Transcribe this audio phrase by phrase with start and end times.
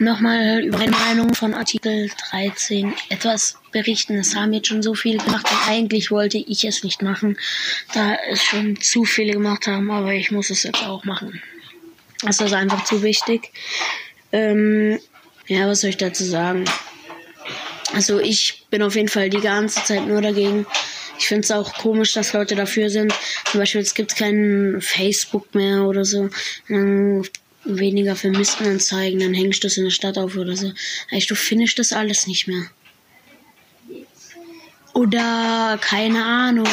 [0.00, 4.16] nochmal über eine Meinung von Artikel 13 etwas berichten.
[4.18, 7.38] Es haben jetzt schon so viele gemacht und eigentlich wollte ich es nicht machen,
[7.94, 11.40] da es schon zu viele gemacht haben, aber ich muss es jetzt auch machen.
[12.22, 13.52] Das ist einfach zu wichtig.
[14.32, 14.98] Ähm,
[15.46, 16.64] ja, was soll ich dazu sagen?
[17.94, 20.66] Also ich bin auf jeden Fall die ganze Zeit nur dagegen.
[21.18, 23.12] Ich finde es auch komisch, dass Leute dafür sind.
[23.50, 26.30] Zum Beispiel, es gibt kein Facebook mehr oder so.
[26.68, 27.24] Dann
[27.64, 30.72] weniger Vermisstenanzeigen, dann hängst du das in der Stadt auf oder so.
[31.10, 32.64] Eigentlich, du findest das alles nicht mehr.
[34.92, 36.68] Oder, keine Ahnung,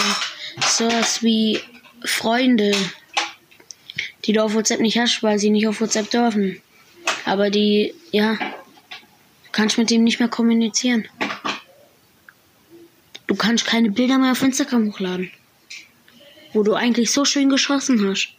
[0.62, 1.60] sowas wie
[2.04, 2.76] Freunde,
[4.26, 6.62] die du auf WhatsApp nicht hast, weil sie nicht auf WhatsApp dürfen.
[7.26, 8.38] Aber die, ja,
[9.52, 11.08] kannst mit dem nicht mehr kommunizieren.
[13.28, 15.32] Du kannst keine Bilder mehr auf Instagram hochladen.
[16.54, 18.37] Wo du eigentlich so schön geschossen hast.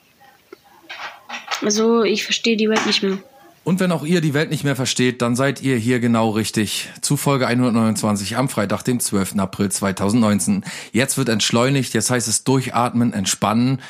[1.63, 3.19] Also, ich verstehe die Welt nicht mehr.
[3.65, 6.89] Und wenn auch ihr die Welt nicht mehr versteht, dann seid ihr hier genau richtig.
[7.03, 9.39] Zu Folge 129 am Freitag, dem 12.
[9.39, 10.65] April 2019.
[10.93, 13.83] Jetzt wird entschleunigt, jetzt heißt es durchatmen, entspannen.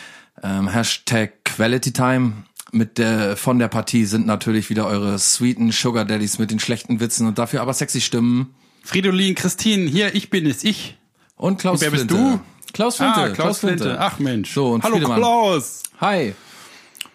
[0.43, 2.33] Ähm, Hashtag Quality Time.
[2.73, 6.99] Mit der, von der Partie sind natürlich wieder eure sweeten Sugar Daddies mit den schlechten
[7.01, 8.55] Witzen und dafür aber sexy Stimmen.
[8.83, 10.99] Fridolin, Christine, hier, ich bin es, ich.
[11.37, 12.41] Und Klaus Und wer bist Flinte.
[12.67, 12.73] du?
[12.73, 13.21] Klaus Flinte.
[13.21, 13.97] Ah, Klaus Flinte.
[14.01, 14.53] Ach Mensch.
[14.53, 15.19] So, und Hallo Friedemann.
[15.19, 15.83] Klaus.
[16.01, 16.35] Hi.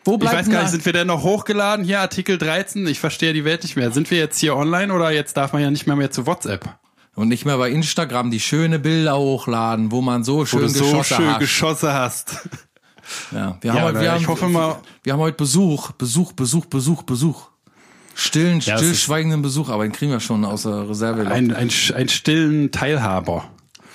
[0.06, 1.86] Wo Ich bleibt weiß denn gar nicht, sind wir denn noch hochgeladen?
[1.86, 3.92] Hier Artikel 13, ich verstehe die Welt nicht mehr.
[3.92, 6.76] Sind wir jetzt hier online oder jetzt darf man ja nicht mehr mehr zu WhatsApp?
[7.16, 10.70] Und nicht mehr bei Instagram die schöne Bilder hochladen, wo man so Wo schön du
[10.70, 11.40] so geschossen schön hat.
[11.40, 12.50] geschossen hast.
[13.31, 16.34] ja, wir Ja, haben heute, wir haben, ich hoffe mal- wir haben heute Besuch, Besuch,
[16.34, 17.50] Besuch, Besuch, Besuch.
[18.16, 21.28] Stillen, Ja, stillschweigenden Besuch, aber den kriegen wir schon aus der Reserve.
[21.28, 23.46] Ein, ein, ein stillen Teilhaber.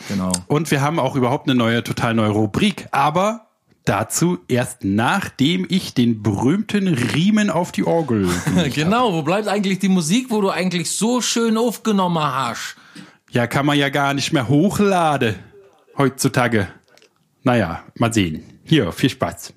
[0.09, 0.33] genau.
[0.47, 2.87] Und wir haben auch überhaupt eine neue, total neue Rubrik.
[2.93, 3.48] Aber
[3.89, 8.29] dazu erst nachdem ich den berühmten Riemen auf die Orgel.
[8.75, 12.77] Genau, wo bleibt eigentlich die Musik, wo du eigentlich so schön aufgenommen hast?
[13.31, 15.37] ja, kann man ja gar nicht mehr hochladen.
[15.97, 16.69] Heutzutage.
[17.43, 18.43] Naja, mal sehen.
[18.65, 19.53] Hier, viel Spaß.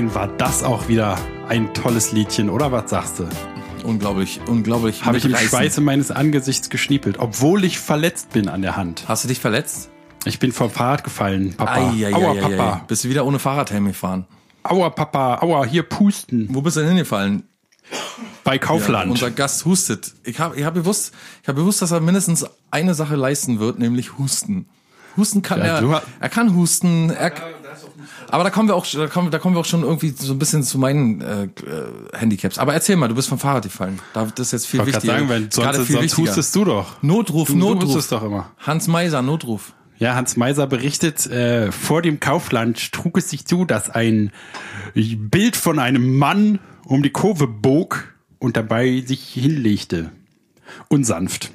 [0.00, 3.28] Nein, war das auch wieder ein tolles Liedchen, oder was sagst du?
[3.84, 5.04] Unglaublich, unglaublich.
[5.04, 5.36] Habe ich im.
[5.36, 9.04] Schweiße meines Angesichts geschniepelt, obwohl ich verletzt bin an der Hand.
[9.08, 9.90] Hast du dich verletzt?
[10.24, 11.74] Ich bin vom Fahrrad gefallen, Papa.
[11.74, 12.72] Ai, ai, aua, ai, Papa.
[12.76, 12.82] ai.
[12.88, 14.26] Bist du wieder ohne Fahrradhelm gefahren?
[14.62, 15.42] Aua, Papa.
[15.42, 16.48] Aua, hier pusten.
[16.50, 17.42] Wo bist du denn hingefallen?
[18.42, 19.10] Bei Kaufland.
[19.10, 20.14] Unser Gast hustet.
[20.24, 21.12] Ich habe ich hab bewusst,
[21.42, 24.66] ich hab bewusst, dass er mindestens eine Sache leisten wird, nämlich husten.
[25.18, 26.02] Husten kann Ja, er.
[26.20, 27.10] Er kann husten.
[27.10, 27.32] Er,
[28.30, 30.38] aber da kommen wir auch, da kommen, da kommen wir auch schon irgendwie so ein
[30.38, 31.48] bisschen zu meinen äh, äh,
[32.16, 32.58] Handicaps.
[32.58, 33.98] Aber erzähl mal, du bist vom Fahrrad gefallen.
[34.14, 35.14] Da- Das ist jetzt viel ich wichtiger.
[35.18, 36.28] gerade sagen, Gerade sonst, viel sonst wichtiger.
[36.28, 37.02] hustest du doch.
[37.02, 37.84] Notruf, Du, du Notruf.
[37.90, 38.50] hustest doch immer.
[38.58, 39.72] Hans Meiser, Notruf.
[39.98, 44.32] Ja, Hans Meiser berichtet, äh, vor dem Kaufland trug es sich zu, dass ein
[44.94, 50.10] Bild von einem Mann um die Kurve bog und dabei sich hinlegte.
[50.88, 51.50] Unsanft.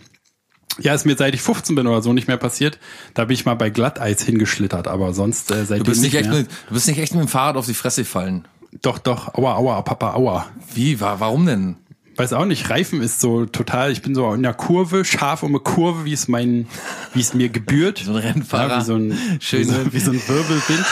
[0.80, 2.80] Ja, ist mir seit ich 15 bin oder so nicht mehr passiert.
[3.14, 6.30] Da bin ich mal bei Glatteis hingeschlittert, aber sonst äh, seitdem Du bist nicht, echt
[6.30, 6.40] mehr.
[6.40, 8.46] mit, du bist nicht echt mit dem Fahrrad auf die Fresse gefallen.
[8.82, 10.48] Doch, doch, aua, aua, Papa, aua.
[10.74, 11.00] Wie?
[11.00, 11.78] Wa- Warum denn?
[12.18, 15.52] Weiß auch nicht, Reifen ist so total, ich bin so in der Kurve, scharf um
[15.52, 16.68] eine Kurve, wie es mein,
[17.14, 18.00] wie es mir gebührt.
[18.06, 18.70] So ein Rennfahrer.
[18.70, 19.60] Ja, wie so ein, Schön.
[19.62, 20.86] wie so, wie so ein Wirbelwind.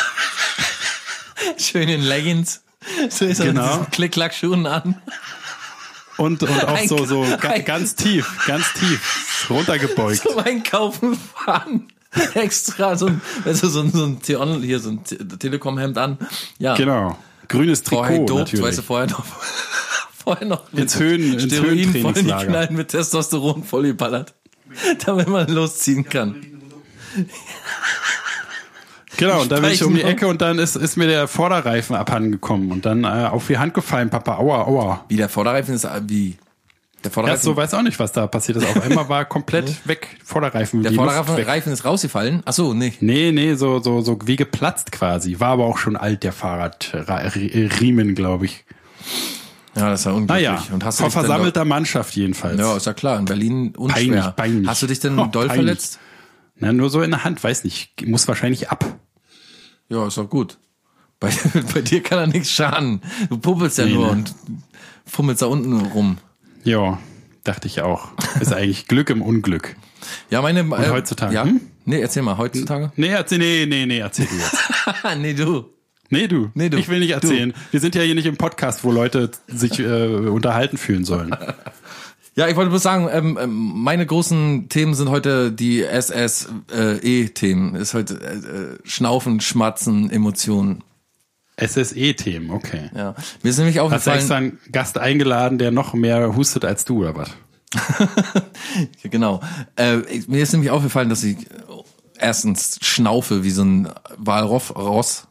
[1.57, 2.61] Schön in Leggings.
[3.09, 3.67] So ist er mit Genau.
[3.77, 5.01] diesen Klick-Klack-Schuhen an.
[6.17, 10.21] Und, und auch Ein- so, so ein- ganz tief, ganz tief, runtergebeugt.
[10.29, 11.87] zum Einkaufen fahren.
[12.35, 15.97] Extra so ein, weißt du, so ein, so ein T-On, hier so ein T- Telekom-Hemd
[15.97, 16.17] an.
[16.59, 16.75] Ja.
[16.75, 17.17] Genau.
[17.47, 18.65] Grünes Trikot Vorher dopt, natürlich.
[18.65, 19.25] weißt du, vorher noch,
[20.23, 22.45] vorher noch Ins Höhen- ins Steroin voll in die.
[22.45, 24.33] Knallen mit Testosteron vollgeballert.
[25.05, 26.45] Damit man losziehen kann.
[29.17, 31.95] Genau, und da bin ich um die Ecke und dann ist, ist mir der Vorderreifen
[31.95, 35.05] abhanden gekommen und dann äh, auf die Hand gefallen, Papa, aua, aua.
[35.09, 36.37] Wie der Vorderreifen ist, äh, wie?
[37.03, 38.65] Der Ja, Vorderreifen, so weiß auch nicht, was da passiert ist.
[38.65, 40.83] Auf einmal war komplett weg, Vorderreifen.
[40.83, 41.35] der Vorderreifen.
[41.43, 42.41] Reifen ist rausgefallen.
[42.45, 42.93] Ach so, nee.
[43.01, 45.39] Nee, nee, so, so, so wie geplatzt quasi.
[45.39, 48.63] War aber auch schon alt, der Fahrradriemen, glaube ich.
[49.75, 50.47] Ja, das ist ja unglücklich.
[50.47, 52.59] Naja, Und hast du vor versammelter Mannschaft jedenfalls.
[52.59, 54.03] Ja, ist ja klar, in Berlin unschwer.
[54.03, 54.67] Peinlich, peinlich.
[54.69, 55.65] Hast du dich denn Oh, doll peinlich.
[55.65, 55.99] verletzt?
[56.63, 58.07] Na, nur so in der Hand, weiß nicht.
[58.07, 58.85] Muss wahrscheinlich ab.
[59.89, 60.57] Ja, ist doch gut.
[61.19, 61.29] Bei,
[61.73, 63.01] bei dir kann er nichts schaden.
[63.29, 64.11] Du puppelst ja Nee, nur ne?
[64.13, 64.35] und
[65.05, 66.17] fummelst da unten rum.
[66.63, 66.99] Ja,
[67.43, 68.09] dachte ich auch.
[68.39, 69.75] Ist eigentlich Glück im Unglück.
[70.29, 70.63] Ja, meine.
[70.63, 71.43] Und heutzutage, Ja?
[71.45, 71.59] hm?
[71.85, 72.93] Nee, erzähl mal, heutzutage?
[72.95, 74.57] Nee, erzähl, nee, nee, nee, erzähl du jetzt.
[75.17, 75.65] nee, du.
[76.09, 76.49] Nee, du.
[76.53, 76.77] Nee, du.
[76.77, 77.53] Ich will nicht erzählen.
[77.71, 81.35] Wir sind ja hier nicht im Podcast, wo Leute sich äh, unterhalten fühlen sollen.
[82.35, 83.53] Ja, ich wollte bloß sagen, ähm, ähm,
[83.83, 87.75] meine großen Themen sind heute die SSE-Themen.
[87.75, 90.83] Ist heute äh, äh, Schnaufen, Schmatzen, Emotionen.
[91.63, 92.89] SSE-Themen, okay.
[92.95, 93.13] Ja.
[93.43, 94.17] Mir ist nämlich Hast du aufgefallen.
[94.17, 97.29] extra einen Gast eingeladen, der noch mehr hustet als du, oder was?
[99.03, 99.41] Genau.
[99.75, 99.97] Äh,
[100.27, 101.45] mir ist nämlich aufgefallen, dass ich äh,
[102.17, 105.27] erstens schnaufe wie so ein Walross Ross,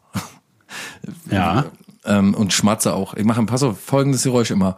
[1.30, 1.64] Ja.
[2.04, 3.14] ähm, und schmatze auch.
[3.14, 4.76] Ich mache, pass auf, folgendes Geräusch immer.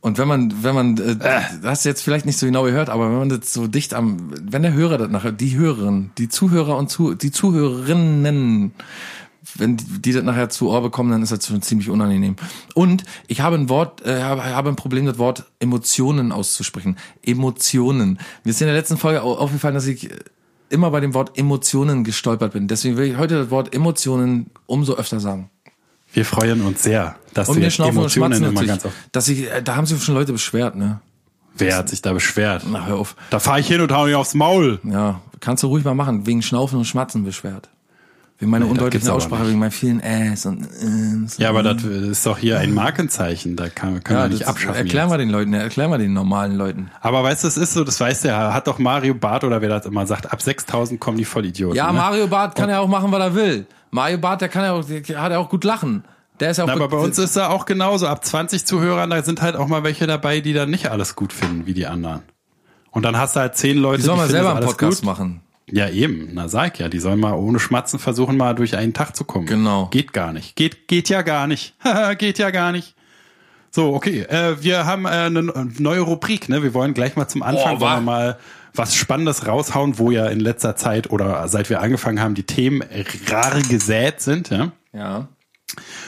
[0.00, 2.88] Und wenn man, wenn man, äh, das hast du jetzt vielleicht nicht so genau gehört,
[2.88, 6.28] aber wenn man das so dicht am, wenn der Hörer das nachher, die Hörerin, die
[6.28, 8.72] Zuhörer und zu, die Zuhörerinnen,
[9.56, 12.36] wenn die, die das nachher zu Ohr bekommen, dann ist das schon ziemlich unangenehm.
[12.74, 16.96] Und ich habe ein Wort, äh, habe, ein Problem, das Wort Emotionen auszusprechen.
[17.24, 18.18] Emotionen.
[18.44, 20.10] Mir ist in der letzten Folge au- aufgefallen, dass ich
[20.70, 22.68] immer bei dem Wort Emotionen gestolpert bin.
[22.68, 25.50] Deswegen will ich heute das Wort Emotionen umso öfter sagen.
[26.18, 28.94] Wir freuen uns sehr, dass Und du jetzt Emotionen immer ganz oft.
[29.12, 30.98] Dass ich, äh, da haben sich schon Leute beschwert, ne?
[31.56, 32.64] Wer hat sich da beschwert?
[32.68, 33.14] Na, hör auf.
[33.30, 34.80] Da fahre ich hin und hau dir aufs Maul.
[34.82, 36.26] Ja, kannst du ruhig mal machen.
[36.26, 37.68] Wegen Schnaufen und Schmatzen beschwert.
[38.40, 41.38] Wegen meiner Nee, das undeutlichen Aussprache, wegen meinen vielen Äs und Äs.
[41.38, 43.54] Ja, aber das ist doch hier ein Markenzeichen.
[43.54, 44.76] Da kann, kann ja, man nicht das abschaffen.
[44.76, 46.90] erklären wir den Leuten, erklären wir den normalen Leuten.
[47.00, 49.68] Aber weißt du, es ist so, das weiß der, hat doch Mario Barth oder wer
[49.68, 51.76] das immer sagt, ab 6000 kommen die Vollidioten.
[51.76, 51.98] Ja, ne?
[51.98, 53.66] Mario Barth kann ja auch machen, was er will.
[53.90, 56.04] Mario Barth, der kann ja auch, der hat ja auch gut lachen.
[56.40, 58.06] Der ist ja auch Na, gut, aber bei uns ist da auch genauso.
[58.06, 61.32] Ab 20 Zuhörern, da sind halt auch mal welche dabei, die dann nicht alles gut
[61.32, 62.22] finden wie die anderen.
[62.90, 65.06] Und dann hast du halt zehn Leute, die sollen mal finden selber einen Podcast gut.
[65.06, 65.40] machen.
[65.70, 66.30] Ja, eben.
[66.32, 66.88] Na, sag ja.
[66.88, 69.46] Die sollen mal ohne Schmatzen versuchen, mal durch einen Tag zu kommen.
[69.46, 69.86] Genau.
[69.90, 70.56] Geht gar nicht.
[70.56, 71.74] Geht, geht ja gar nicht.
[72.18, 72.94] Geht ja gar nicht.
[73.70, 74.22] So, okay.
[74.22, 75.42] Äh, wir haben äh, eine
[75.78, 76.62] neue Rubrik, ne?
[76.62, 78.38] Wir wollen gleich mal zum Anfang Oh, mal
[78.78, 82.82] was Spannendes raushauen, wo ja in letzter Zeit oder seit wir angefangen haben, die Themen
[83.26, 84.72] rar gesät sind, ja.
[84.92, 85.28] Ja.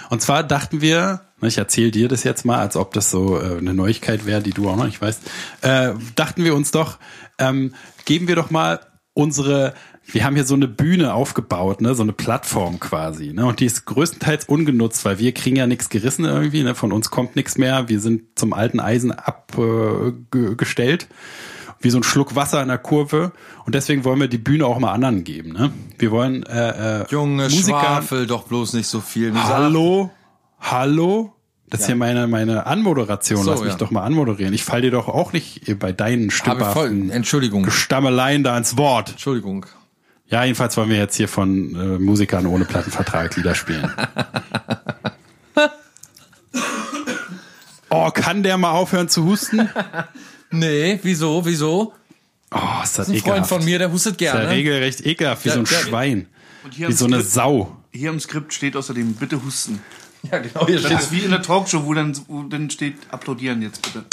[0.08, 3.38] Und zwar dachten wir, ne, ich erzähle dir das jetzt mal, als ob das so
[3.40, 5.22] äh, eine Neuigkeit wäre, die du auch noch nicht weißt,
[5.62, 6.99] äh, dachten wir uns doch,
[7.38, 7.75] ähm,
[8.05, 8.81] geben wir doch mal
[9.12, 9.75] unsere,
[10.06, 13.67] wir haben hier so eine Bühne aufgebaut, ne, so eine Plattform quasi, ne, und die
[13.67, 17.58] ist größtenteils ungenutzt, weil wir kriegen ja nichts gerissen irgendwie, ne, von uns kommt nichts
[17.58, 21.02] mehr, wir sind zum alten Eisen abgestellt.
[21.05, 21.14] Äh,
[21.81, 23.32] wie so ein Schluck Wasser in der Kurve.
[23.65, 25.53] Und deswegen wollen wir die Bühne auch mal anderen geben.
[25.53, 25.73] Ne?
[25.99, 29.35] Wir wollen äh, äh, Junge, Musiker, Schwafel doch bloß nicht so viel.
[29.35, 30.11] Hallo,
[30.61, 31.32] hallo.
[31.71, 33.44] Das ist hier meine, meine Anmoderation.
[33.44, 33.79] So, Lass mich ja.
[33.79, 34.53] doch mal anmoderieren.
[34.53, 37.62] Ich fall dir doch auch nicht bei deinen stümperhaften Entschuldigung.
[37.62, 39.11] Gestammeleien da ins Wort.
[39.11, 39.67] Entschuldigung.
[40.27, 43.91] Ja, jedenfalls wollen wir jetzt hier von äh, Musikern ohne Plattenvertrag Lieder spielen.
[47.91, 49.69] oh, kann der mal aufhören zu husten?
[50.50, 51.93] Nee, wieso, wieso?
[52.52, 53.38] Oh, ist das Ein ekelhaft.
[53.38, 54.50] Freund von mir, der hustet Ist ja gerne.
[54.50, 55.79] regelrecht ekelhaft, wie Ja, so ein ja.
[55.79, 56.26] Schwein.
[56.64, 57.76] Und hier Wie so eine Skript- Sau.
[57.93, 59.81] Hier im Skript steht außerdem, bitte husten.
[60.31, 60.67] Ja, genau.
[60.67, 63.81] Hier Das steht, ist wie in der Talkshow, wo dann, wo dann steht, applaudieren jetzt
[63.82, 64.05] bitte.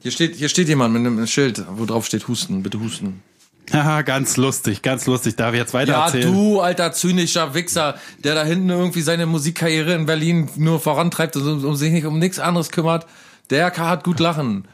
[0.00, 3.22] hier steht, hier steht jemand mit einem Schild, wo drauf steht Husten, bitte husten.
[3.70, 5.36] Haha, ganz lustig, ganz lustig.
[5.36, 6.32] Darf ich jetzt weiter Ja, erzählen?
[6.32, 11.46] du, alter zynischer Wichser, der da hinten irgendwie seine Musikkarriere in Berlin nur vorantreibt und
[11.46, 13.04] um, um sich nicht um nichts anderes kümmert,
[13.50, 14.66] der hat gut lachen.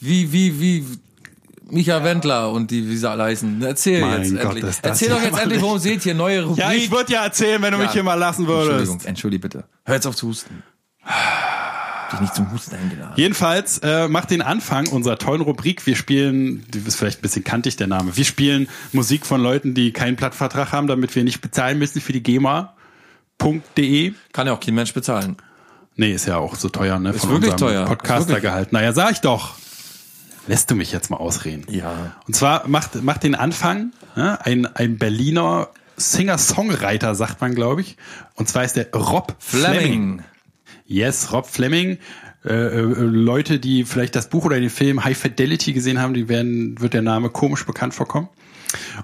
[0.00, 0.84] Wie, wie, wie
[1.70, 3.60] Micha Wendler und die, wie sie alle heißen.
[3.62, 4.64] Erzähl Mein jetzt Gott, endlich.
[4.64, 6.58] ist Erzähl doch ja jetzt endlich, worum es geht hier, neue Rubrik.
[6.58, 7.92] Ja, ich würde ja erzählen, wenn du mich Ja.
[7.94, 8.70] hier mal lassen würdest.
[8.78, 9.64] Entschuldigung, entschuldige bitte.
[9.84, 10.62] Hör jetzt auf zu husten.
[12.12, 13.14] Dich nicht zum Husten eingeladen.
[13.16, 15.84] Jedenfalls äh, macht den Anfang unserer tollen Rubrik.
[15.86, 18.16] Wir spielen, die ist vielleicht ein bisschen kantig der Name.
[18.16, 22.12] Wir spielen Musik von Leuten, die keinen Plattvertrag haben, damit wir nicht bezahlen müssen für
[22.12, 24.12] die GEMA.de.
[24.32, 25.36] Kann ja auch kein Mensch bezahlen.
[25.96, 27.12] Nee, ist ja auch so teuer, ne?
[27.12, 27.82] Von wirklich teuer.
[27.82, 28.72] Ist Podcastergehalt.
[28.72, 29.54] Naja, sag ich doch.
[30.46, 31.64] Lässt du mich jetzt mal ausreden?
[31.68, 32.16] Ja.
[32.26, 37.96] Und zwar macht, macht den Anfang ne, ein, ein Berliner Singer-Songwriter, sagt man, glaube ich.
[38.34, 39.74] Und zwar ist der Rob Fleming.
[39.74, 40.22] Fleming.
[40.86, 41.98] Yes, Rob Fleming.
[42.44, 46.28] Äh, äh, Leute, die vielleicht das Buch oder den Film High Fidelity gesehen haben, die
[46.28, 48.28] werden, wird der Name komisch bekannt vorkommen.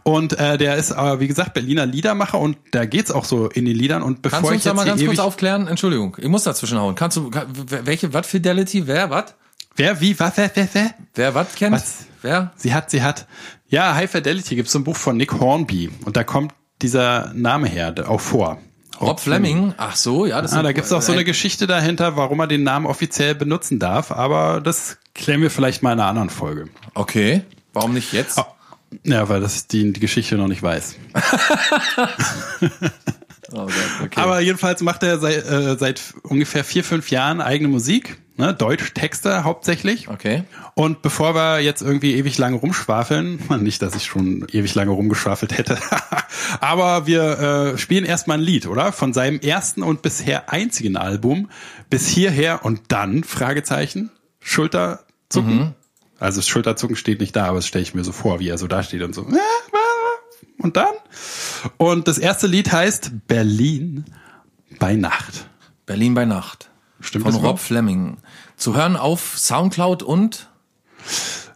[0.02, 3.64] Und äh, der ist aber, wie gesagt, Berliner Liedermacher und da geht's auch so in
[3.64, 4.02] den Liedern.
[4.02, 5.66] Und bevor Kannst du ich uns da jetzt mal hier ganz kurz aufklären?
[5.66, 6.94] Entschuldigung, ich muss dazwischen hauen.
[6.94, 7.30] Kannst du,
[7.68, 9.34] welche, was Fidelity, wer, was?
[9.76, 10.94] Wer, wie, was, wer, wer, wer?
[11.14, 11.72] Wer was kennt?
[11.74, 12.04] Was?
[12.20, 12.52] Wer?
[12.56, 13.26] Sie hat, sie hat.
[13.68, 16.52] Ja, High Fidelity gibt's so ein Buch von Nick Hornby und da kommt
[16.82, 18.58] dieser Name her auch vor.
[19.00, 19.74] Rob Fleming?
[19.78, 22.62] Ach so, ja, das Ah, da gibt's auch so eine Geschichte dahinter, warum er den
[22.62, 26.68] Namen offiziell benutzen darf, aber das klären wir vielleicht mal in einer anderen Folge.
[26.94, 28.38] Okay, warum nicht jetzt?
[28.38, 28.54] Ah,
[29.04, 30.96] Ja, weil das die, die Geschichte noch nicht weiß.
[33.54, 33.74] Oh Gott,
[34.04, 34.18] okay.
[34.20, 38.54] Aber jedenfalls macht er seit, äh, seit ungefähr vier, fünf Jahren eigene Musik, ne?
[38.54, 40.08] Deutsch-Texte hauptsächlich.
[40.08, 40.44] okay.
[40.74, 45.56] Und bevor wir jetzt irgendwie ewig lange rumschwafeln, nicht, dass ich schon ewig lange rumgeschwafelt
[45.56, 45.78] hätte,
[46.60, 48.92] aber wir äh, spielen erstmal ein Lied, oder?
[48.92, 51.50] Von seinem ersten und bisher einzigen Album
[51.90, 54.10] bis hierher und dann, Fragezeichen,
[54.40, 55.74] Schulterzucken.
[56.18, 58.56] Also das Schulterzucken steht nicht da, aber das stelle ich mir so vor, wie er
[58.56, 59.26] so da steht und so.
[60.58, 60.94] Und dann?
[61.76, 64.04] Und das erste Lied heißt Berlin
[64.78, 65.48] bei Nacht.
[65.84, 66.70] Berlin bei Nacht.
[67.02, 67.58] Stimmt Von Rob?
[67.58, 68.16] Fleming.
[68.56, 70.48] Zu hören auf Soundcloud und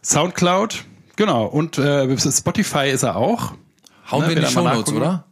[0.02, 0.84] Soundcloud,
[1.16, 1.46] genau.
[1.46, 3.52] Und äh, Spotify ist er auch.
[4.10, 5.24] hauen Ne, wir in die Shownotes, oder?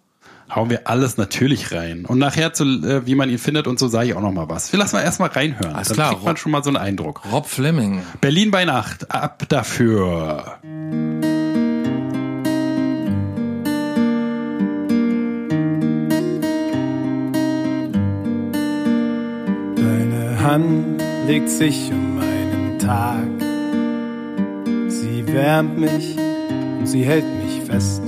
[0.55, 2.05] Hauen wir alles natürlich rein.
[2.05, 4.49] Und nachher, zu, äh, wie man ihn findet und so, sage ich auch noch mal
[4.49, 4.71] was.
[4.73, 5.75] Wir lassen mal erstmal reinhören.
[5.75, 6.39] Alles Dann klar, kriegt man Rob.
[6.39, 7.23] schon mal so einen Eindruck.
[7.33, 8.03] Rob Fleming.
[8.21, 10.59] Berlin bei Nacht, ab dafür.
[20.55, 23.27] Hand legt sich um meinen Tag.
[24.87, 26.17] Sie wärmt mich
[26.79, 28.03] und sie hält mich fest.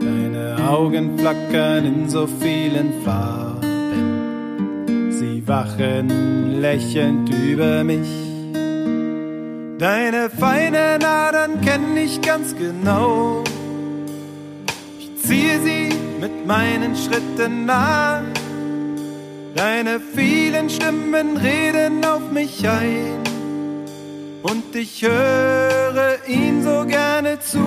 [0.00, 3.60] Deine Augen flackern in so vielen Farben.
[5.10, 8.12] Sie wachen lächelnd über mich.
[9.78, 13.42] Deine feinen Adern kenn ich ganz genau.
[15.00, 15.88] Ich ziehe sie
[16.20, 18.33] mit meinen Schritten nach.
[19.54, 23.22] Deine vielen Stimmen reden auf mich ein
[24.42, 27.64] und ich höre ihn so gerne zu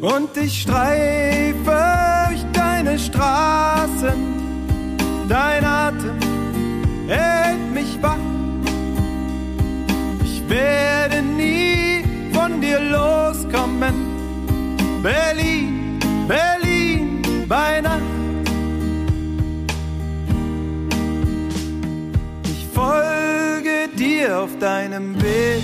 [0.00, 4.34] und ich streife durch deine Straßen.
[5.28, 6.18] Dein Atem
[7.06, 8.18] hält mich wach.
[10.24, 13.94] Ich werde nie von dir loskommen.
[15.04, 17.80] Berlin, Berlin bei
[24.66, 25.62] deinem Weg,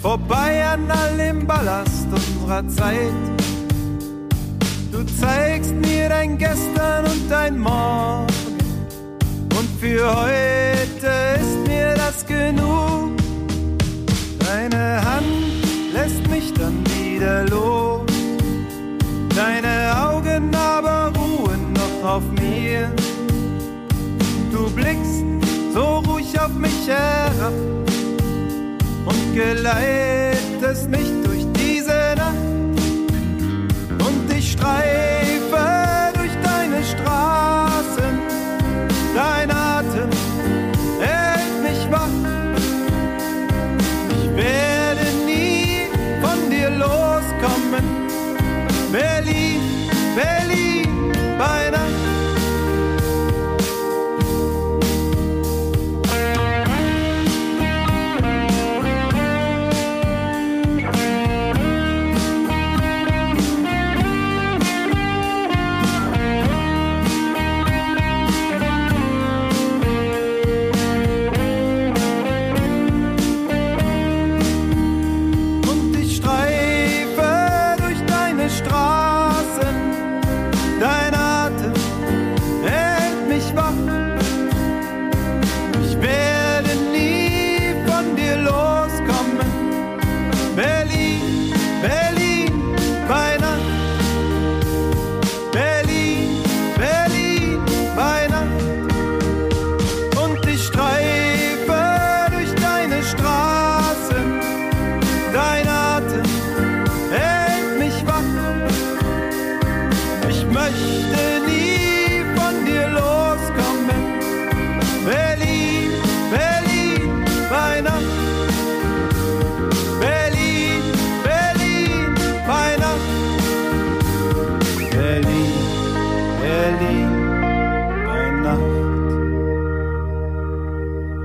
[0.00, 3.24] vorbei an all dem Ballast unserer Zeit.
[4.92, 8.28] Du zeigst mir dein Gestern und dein Morgen,
[9.58, 13.16] und für heute ist mir das genug.
[14.38, 18.06] Deine Hand lässt mich dann wieder los,
[19.34, 19.76] deine
[20.08, 22.92] Augen aber ruhen noch auf mir.
[24.52, 25.33] Du blickst
[25.74, 27.52] so ruhig auf mich herab
[29.06, 31.13] und geleitest mich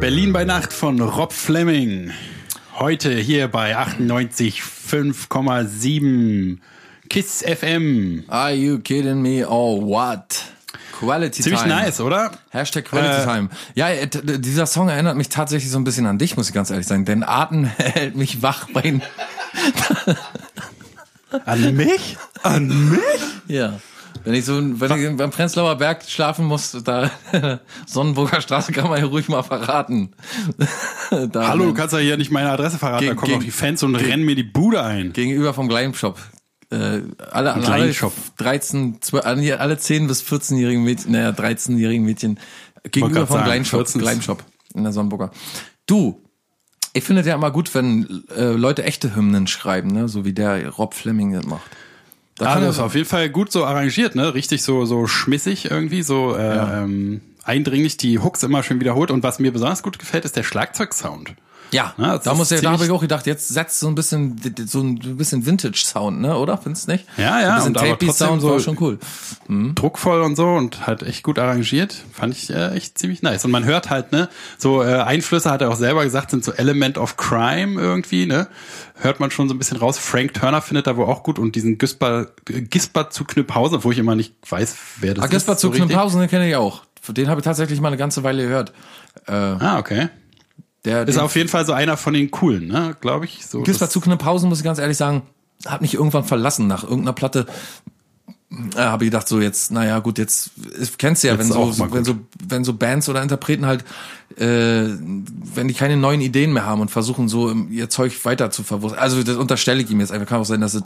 [0.10, 2.10] Berlin bei Nacht von Rob Fleming.
[2.80, 6.58] Heute hier bei 98,5,7
[7.12, 8.24] Kiss FM.
[8.28, 10.46] Are you kidding me or what?
[11.00, 11.76] Quality Ziemlich Time.
[11.76, 12.32] nice, oder?
[12.50, 13.50] Hashtag Quality Äh, Time.
[13.76, 16.72] Ja, äh, dieser Song erinnert mich tatsächlich so ein bisschen an dich, muss ich ganz
[16.72, 17.06] ehrlich sagen.
[17.06, 19.00] Denn Atem hält mich wach bei
[21.46, 22.18] An mich?
[22.42, 23.00] An mich?
[23.48, 23.80] Ja.
[24.24, 27.10] Wenn ich so, wenn ich beim Prenzlauer Berg schlafen muss, da
[27.88, 30.12] Sonnenburger Straße kann man hier ruhig mal verraten.
[31.32, 33.46] da, Hallo, du kannst ja hier nicht meine Adresse verraten, Gegen- da kommen gegen- auch
[33.46, 35.14] die Fans und rennen mir die Bude ein.
[35.14, 36.20] Gegenüber vom Gleim-Shop.
[36.72, 38.14] Äh, alle, alle, alle Gleim-Shop.
[38.38, 42.40] 13, 12, alle alle 10 bis 14-jährigen Mädchen, naja, 13-jährigen Mädchen
[42.92, 44.02] gegenüber vom sagen, Gleim-Shop, 14.
[44.02, 44.44] Gleim-Shop
[44.76, 45.32] in der Sonnenburger.
[45.88, 46.22] Du,
[46.94, 50.34] ich finde es ja immer gut, wenn äh, Leute echte Hymnen schreiben, ne, so wie
[50.34, 51.70] der Rob Fleming das macht.
[52.40, 54.34] Da Ah, das ist auf jeden Fall gut so arrangiert, ne?
[54.34, 59.12] Richtig so, so schmissig irgendwie, so äh, ähm, eindringlich die Hooks immer schön wiederholt.
[59.12, 61.34] Und was mir besonders gut gefällt, ist der Schlagzeugsound.
[61.72, 64.42] Ja, Ja, da muss ja, da habe ich auch gedacht, jetzt setzt so ein bisschen
[64.66, 66.58] so ein bisschen Vintage Sound, ne, oder?
[66.58, 67.06] Findest nicht?
[67.18, 68.98] Ja, ja, so ein bisschen Tapey Sound so- war schon cool.
[69.76, 71.96] druckvoll und so und halt echt gut arrangiert.
[72.12, 73.46] Fand ich äh, echt ziemlich nice.
[73.46, 76.52] Und man hört halt, ne, so äh, Einflüsse, hat er auch selber gesagt, sind so
[76.54, 78.48] Element of Crime irgendwie, ne?
[78.96, 79.98] Hört man schon so ein bisschen raus.
[79.98, 83.98] Frank Turner findet da wohl auch gut und diesen Gisper, Gisper zu Knüpphausen, wo ich
[83.98, 85.60] immer nicht weiß, wer das Ah, Gisper ist.
[85.60, 85.74] zu so.
[85.74, 86.84] Knüpphausen, den kenne ich auch.
[87.08, 88.74] Den habe ich tatsächlich mal eine ganze Weile gehört.
[89.26, 90.10] Äh, Ah, okay.
[90.90, 93.46] Der, Ist auf jeden Fall so einer von den coolen, ne, glaube ich.
[93.46, 95.22] So, Gisper das- zu Knüpphausen, muss ich ganz ehrlich sagen,
[95.66, 97.46] hat mich irgendwann verlassen nach irgendeiner Platte.
[98.76, 100.50] Äh, habe ich gedacht, so jetzt, naja, gut, jetzt
[100.98, 102.16] kennst du ja, Jetzt wenn so, wenn so,
[102.48, 103.84] wenn so Bands oder Interpreten halt,
[104.38, 108.64] äh, wenn die keine neuen Ideen mehr haben und versuchen so ihr Zeug weiter zu
[108.64, 109.00] verwurzeln.
[109.00, 110.28] Also das unterstelle ich ihm jetzt einfach.
[110.28, 110.84] Kann auch sein, dass es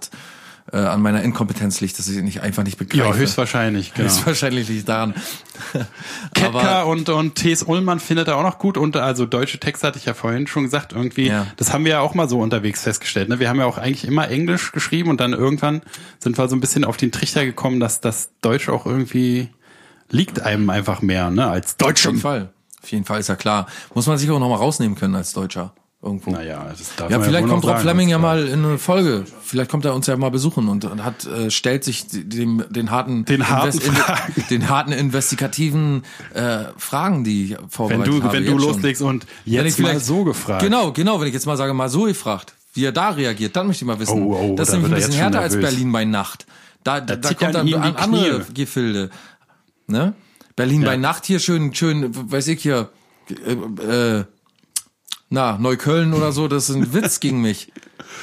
[0.72, 3.10] äh, an meiner Inkompetenz liegt, dass ich nicht einfach nicht begreife.
[3.10, 4.06] ja, höchstwahrscheinlich, genau.
[4.10, 5.14] Höchstwahrscheinlich liegt daran.
[6.34, 7.64] Ketka und, und T.S.
[7.64, 10.64] Ullmann findet er auch noch gut und also deutsche Texte hatte ich ja vorhin schon
[10.64, 11.48] gesagt, irgendwie, Ja.
[11.58, 13.30] das haben wir ja auch mal so unterwegs festgestellt.
[13.30, 13.40] Ne?
[13.40, 15.82] Wir haben ja auch eigentlich immer Englisch geschrieben und dann irgendwann
[16.20, 19.50] sind wir so ein bisschen auf den Trichter gekommen, dass das Deutsch auch irgendwie
[20.10, 22.20] liegt einem einfach mehr, ne, als Auf jeden Deutschem.
[22.20, 22.54] Fall.
[22.84, 23.68] Auf jeden Fall ist ja klar.
[23.96, 25.74] Muss man sich auch noch mal rausnehmen können als Deutscher.
[26.04, 26.32] Irgendwo.
[26.32, 29.24] Naja, das darf Ja, man vielleicht wohl kommt Rob Fleming ja mal in eine Folge.
[29.42, 32.92] Vielleicht kommt er uns ja mal besuchen und, und hat äh, stellt sich dem den
[32.92, 34.44] harten Den harten Fragen.
[34.50, 38.34] den harten investigativen äh, Fragen, die ich Wenn vorbereitet du, habe.
[38.34, 38.74] wenn du jetzt schon.
[38.74, 40.62] loslegst und Wenn jetzt mal so gefragt.
[40.62, 41.22] Genau, genau.
[41.22, 43.88] Wenn ich jetzt mal sage, mal so gefragt, wie er da reagiert, dann möchte ich
[43.88, 44.24] mal wissen.
[44.24, 45.56] Oh, oh, das ist nämlich ein bisschen härter als.
[45.58, 46.46] Berlin bei Nacht.
[46.84, 48.54] Da, da, da kommt ja dann in an andere Knie.
[48.54, 49.10] Gefilde.
[49.88, 50.14] Ne?
[50.58, 50.88] Berlin Ja.
[50.90, 52.90] bei Nacht hier schön, schön, weiß ich hier,
[53.30, 53.54] äh,
[54.20, 54.24] äh,
[55.34, 57.72] na, Neukölln oder so, das ist ein Witz gegen mich.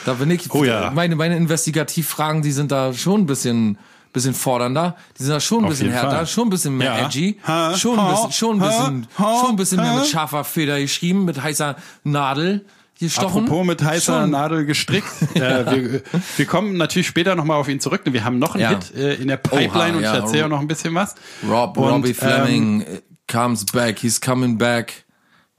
[0.04, 0.90] Da bin ich, Oh ja.
[0.94, 3.78] meine, meine Investigativfragen, die sind da schon ein bisschen,
[4.12, 4.96] bisschen fordernder.
[5.18, 6.26] Die sind da schon ein Auf bisschen härter, Fall.
[6.28, 7.06] schon ein bisschen mehr Ja.
[7.06, 10.44] edgy, Ha, schon ein bisschen, schon ein bisschen, ha, schon ein bisschen mehr mit scharfer
[10.44, 12.64] Feder geschrieben, mit heißer Nadel
[13.00, 13.44] gestochen.
[13.44, 14.30] Apropos mit heißer Schon.
[14.30, 15.08] Nadel gestrickt.
[15.34, 15.40] äh,
[15.74, 16.02] wir,
[16.36, 18.02] wir kommen natürlich später nochmal auf ihn zurück.
[18.04, 18.68] Wir haben noch einen Ja.
[18.70, 21.14] Hit äh, in der Pipeline Oha, und ja, ich erzähle auch noch ein bisschen was.
[21.48, 23.98] Rob, Und, Robbie ähm, Fleming äh, comes back.
[23.98, 25.04] He's coming back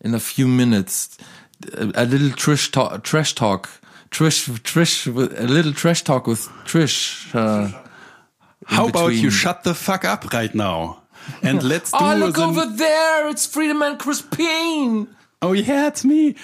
[0.04, 1.10] in a few minutes.
[1.96, 3.70] A little trash talk, trash talk,
[4.10, 7.34] Trish, Trish, a little trash talk with Trish.
[7.34, 7.70] Uh,
[8.66, 9.24] How about between.
[9.24, 11.02] you shut the fuck up right now?
[11.42, 13.30] And let's do Oh, look the- over there!
[13.30, 15.08] It's Freedom and Crispin.
[15.42, 16.36] Oh yeah, it's me.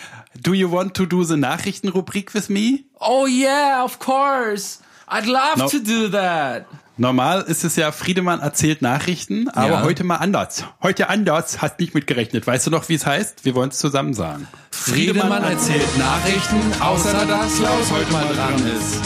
[0.41, 2.85] Do you want to do the Nachrichtenrubrik with me?
[3.01, 4.79] Oh yeah, of course.
[5.09, 5.67] I'd love No.
[5.67, 6.65] to do that.
[6.99, 9.83] Normal ist es ja, Friedemann erzählt Nachrichten, aber Ja.
[9.83, 10.63] heute mal anders.
[10.81, 12.47] Heute anders, hast nicht mitgerechnet.
[12.47, 13.45] Weißt du noch, wie es heißt?
[13.45, 14.47] Wir wollen es zusammen sagen.
[14.87, 19.01] Friedemann erzählt Nachrichten, außer dass Klaus heute mal dran ist.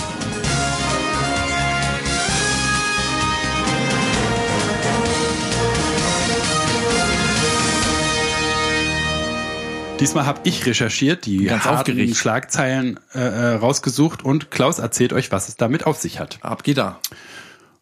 [10.00, 12.16] Diesmal habe ich recherchiert, die Ganz harten aufgeregt.
[12.16, 16.38] Schlagzeilen äh, äh, rausgesucht und Klaus erzählt euch, was es damit auf sich hat.
[16.42, 17.00] Ab geht da.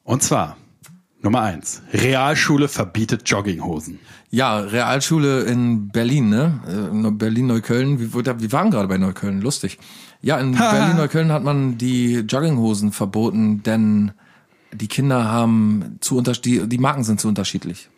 [0.06, 0.56] Und zwar
[1.22, 4.00] Nummer eins: Realschule verbietet Jogginghosen.
[4.32, 6.60] Ja, Realschule in Berlin, ne?
[6.68, 8.14] Äh, Berlin-Neukölln.
[8.14, 9.80] Wir, waren gerade bei Neukölln, lustig.
[10.22, 14.12] Ja, in Berlin-Neukölln hat man die Jogginghosen verboten, denn
[14.72, 17.90] die Kinder haben zu unter die, die Marken sind zu unterschiedlich.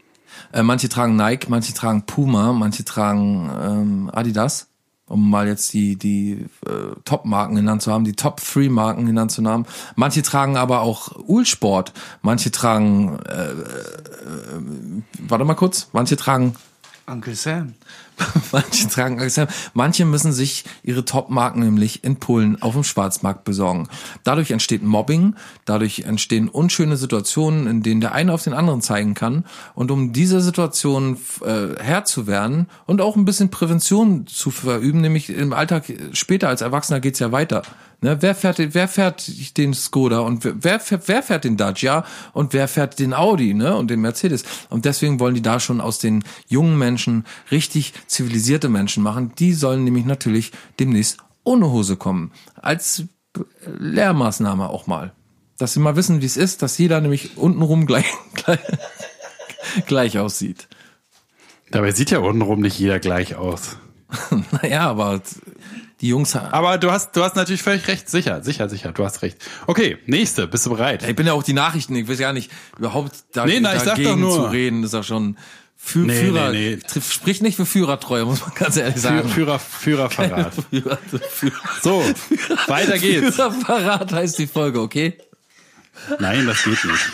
[0.54, 4.71] Äh, manche tragen Nike, manche tragen Puma, manche tragen ähm, Adidas,
[5.12, 9.66] um mal jetzt die die äh, Top-Marken genannt zu haben, die Top-3-Marken genannt zu haben.
[9.96, 16.56] Manche tragen aber auch Ulsport, manche tragen, äh, äh, warte mal kurz, manche tragen
[17.08, 17.74] Uncle Sam.
[18.52, 19.48] Manche tragen Axel.
[19.74, 23.88] Manche müssen sich ihre Top-Marken nämlich in Polen auf dem Schwarzmarkt besorgen.
[24.24, 29.14] Dadurch entsteht Mobbing, dadurch entstehen unschöne Situationen, in denen der eine auf den anderen zeigen
[29.14, 29.46] kann.
[29.76, 35.02] Und um diese Situation äh, Herr zu werden und auch ein bisschen Prävention zu verüben,
[35.02, 37.64] nämlich im Alltag später als Erwachsener geht's ja weiter.
[38.04, 41.56] Ne, wer fährt, den- wer fährt den Skoda und wer, wer, fährt- wer fährt den
[41.56, 44.44] Dacia und wer fährt den Audi, ne, und den Mercedes?
[44.70, 49.34] Und deswegen wollen die da schon aus den jungen Menschen richtig zivilisierte Menschen machen.
[49.38, 52.32] Die sollen nämlich natürlich demnächst ohne Hose kommen.
[52.56, 53.04] Als
[53.80, 55.14] Lehrmaßnahme auch mal.
[55.58, 58.60] dass sie mal wissen, wie es ist, dass jeder nämlich untenrum gleich, gleich,
[59.86, 60.68] gleich aussieht.
[61.70, 63.78] Dabei sieht ja untenrum nicht jeder gleich aus.
[64.64, 65.22] naja, aber
[66.02, 66.36] die Jungs.
[66.36, 68.10] Aber du hast, du hast natürlich völlig recht.
[68.10, 68.92] Sicher, sicher, sicher.
[68.92, 69.38] Du hast recht.
[69.68, 70.48] Okay, nächste.
[70.48, 71.08] Bist du bereit?
[71.08, 71.96] Ich bin ja auch die Nachrichten.
[71.96, 74.34] Ich weiß ja nicht überhaupt da, Nee, na, dagegen doch nur.
[74.36, 74.84] zu reden.
[74.84, 75.38] Ist ja schon
[75.78, 76.52] für Nee, Führer.
[76.52, 77.02] nee, nee.
[77.02, 79.28] Spricht nicht für Führertreue, muss man ganz ehrlich sagen.
[79.30, 80.54] Führer, Führerverrat.
[80.70, 80.98] Führer,
[81.30, 82.04] Führer, So,
[82.68, 83.36] weiter geht's.
[83.36, 85.18] Führerverrat heißt die Folge, okay?
[86.20, 87.06] Nein, das geht nicht.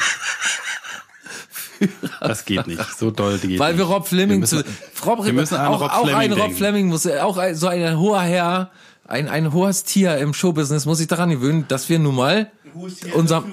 [2.21, 2.81] Das geht nicht.
[2.97, 3.79] So doll geht Weil nicht.
[3.79, 4.63] wir Rob Fleming Wir müssen-
[4.95, 6.53] zu, Rob, wir müssen auch, Rob auch Fleming ein Rob.
[6.53, 8.71] Fleming muss, auch ein, so ein hoher Herr,
[9.07, 12.51] ein, ein hohes Tier im Showbusiness muss sich daran gewöhnen, dass wir nun mal,
[13.13, 13.43] unser,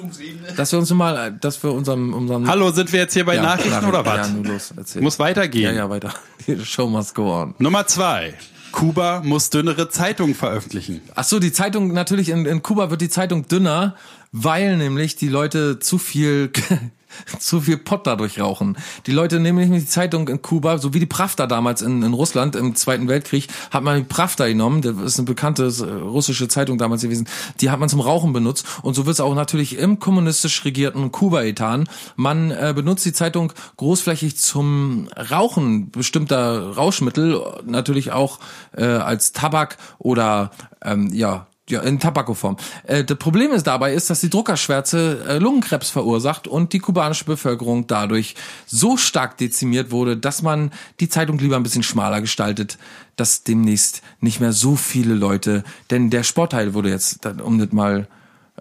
[0.57, 3.37] dass wir uns nun mal, dass wir unserem, unserem, Hallo, sind wir jetzt hier bei
[3.37, 3.89] Ja, Nachrichten Nachrichten.
[3.95, 4.29] oder was?
[4.29, 5.03] Ja, los, erzähl.
[5.03, 5.65] Muss weitergehen.
[5.65, 6.13] ja, ja, weiter.
[6.47, 7.55] Die Show must go on.
[7.59, 8.35] Nummer zwei.
[8.73, 11.01] Kuba muss dünnere Zeitungen veröffentlichen.
[11.15, 13.95] Ach so, die Zeitung, natürlich in, in Kuba wird die Zeitung dünner,
[14.33, 16.51] weil nämlich die Leute zu viel,
[17.39, 18.77] zu viel Pott dadurch rauchen.
[19.07, 22.13] Die Leute nehmen nämlich die Zeitung in Kuba, so wie die Pravda damals in, in
[22.13, 26.49] Russland im Zweiten Weltkrieg, hat man die Pravda genommen, das ist eine bekannte äh, russische
[26.49, 27.29] Zeitung damals gewesen,
[27.61, 31.13] die hat man zum Rauchen benutzt und so wird es auch natürlich im kommunistisch regierten
[31.13, 31.89] Kuba getan.
[32.17, 38.39] Man äh, benutzt die Zeitung großflächig zum Rauchen bestimmter Rauschmittel, natürlich auch
[38.77, 40.51] äh, als Tabak oder
[40.83, 42.57] ähm, ja ja, in Tabakoform.
[42.85, 47.25] Äh, das Problem ist dabei ist, dass die Druckerschwärze äh, Lungenkrebs verursacht und die kubanische
[47.25, 48.35] Bevölkerung dadurch
[48.67, 52.79] so stark dezimiert wurde, dass man die Zeitung lieber ein bisschen schmaler gestaltet,
[53.17, 58.09] dass demnächst nicht mehr so viele Leute, denn der Sportteil wurde jetzt, um das mal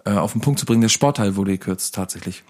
[0.04, 2.42] äh, auf den Punkt zu bringen, der Sportteil wurde gekürzt tatsächlich.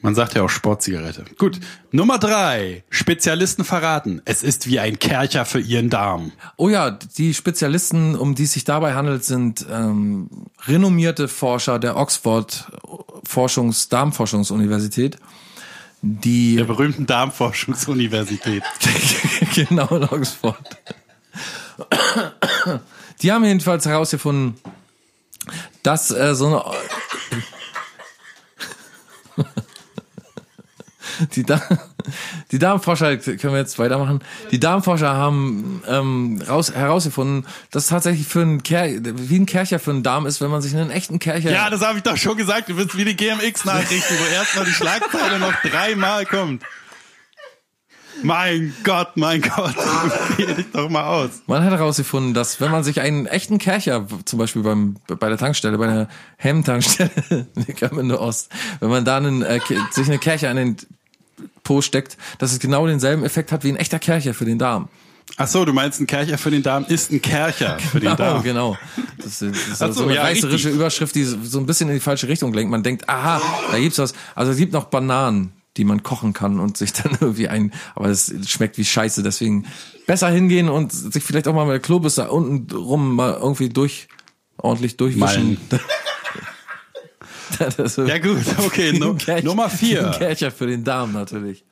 [0.00, 1.24] Man sagt ja auch Sportzigarette.
[1.38, 1.58] Gut.
[1.90, 2.84] Nummer drei.
[2.90, 4.20] Spezialisten verraten.
[4.24, 6.32] Es ist wie ein Kercher für ihren Darm.
[6.56, 10.28] Oh ja, die Spezialisten, um die es sich dabei handelt, sind ähm,
[10.66, 12.70] renommierte Forscher der Oxford
[13.24, 15.16] Forschungs Darmforschungsuniversität,
[16.02, 18.62] die Der berühmten Darmforschungsuniversität.
[19.54, 20.76] genau in Oxford.
[23.22, 24.54] Die haben jedenfalls herausgefunden,
[25.82, 26.64] dass äh, so eine
[31.36, 31.60] die, da
[32.50, 34.20] die Darmforscher, können wir jetzt weitermachen?
[34.50, 39.90] Die Darmforscher haben ähm, raus, herausgefunden, dass tatsächlich für einen Ker wie ein Kercher für
[39.90, 42.36] einen Darm ist, wenn man sich einen echten Kercher Ja, das habe ich doch schon
[42.36, 42.68] gesagt.
[42.68, 46.62] Du bist wie die GMX-Nachrichten, wo erstmal die Schlagzeile noch dreimal kommt.
[48.22, 49.74] Mein Gott, mein Gott.
[50.36, 51.42] Geh dich doch mal aus.
[51.46, 55.38] Man hat herausgefunden, dass wenn man sich einen echten Kercher, zum Beispiel beim, bei der
[55.38, 60.50] Tankstelle, bei der Hemmtankstelle, in der Ost, wenn man da einen, äh, sich eine Kercher
[60.50, 60.76] an den
[61.64, 64.88] Po steckt, dass es genau denselben Effekt hat wie ein echter Kercher für den Darm.
[65.38, 68.16] Ach so, du meinst, ein Kercher für den Darm ist ein Kercher für den Genau,
[68.16, 68.42] Darm.
[68.42, 68.78] genau.
[69.18, 70.74] Das ist, das ist so, eine ja, reißerische richtig.
[70.74, 72.70] Überschrift, die so ein bisschen in die falsche Richtung lenkt.
[72.70, 74.14] Man denkt, aha, da gibt's was.
[74.36, 78.08] Also es gibt noch Bananen, die man kochen kann und sich dann irgendwie ein, aber
[78.08, 79.22] das schmeckt wie Scheiße.
[79.24, 79.66] Deswegen
[80.06, 84.06] besser hingehen und sich vielleicht auch mal mit der Klobürste unten rum mal irgendwie durch,
[84.58, 85.58] ordentlich durchwischen.
[85.70, 85.80] Ist
[88.06, 88.90] Ja gut, okay.
[89.02, 90.10] ein Kercher- Nummer vier.
[90.18, 91.64] Kercher für den Darm natürlich.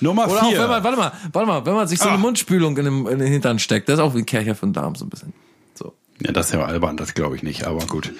[0.00, 0.60] Nummer Oder auch vier.
[0.60, 2.20] wenn man, warte mal, warte mal, wenn man sich so eine Ah.
[2.20, 4.72] Mundspülung in den, in den Hintern steckt, das ist auch wie ein Kercher für den
[4.72, 5.32] Darm so ein bisschen.
[5.74, 5.94] So.
[6.24, 8.12] Ja, das ist ja albern, das glaube ich nicht, aber gut.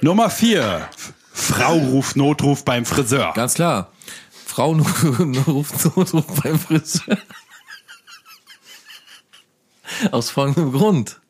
[0.00, 0.88] Nummer vier.
[1.32, 3.32] Frau ruft Notruf beim Friseur.
[3.34, 3.90] Ganz klar.
[4.46, 4.72] Frau
[5.48, 7.18] ruft Notruf beim Friseur.
[10.12, 11.20] Aus folgendem Grund.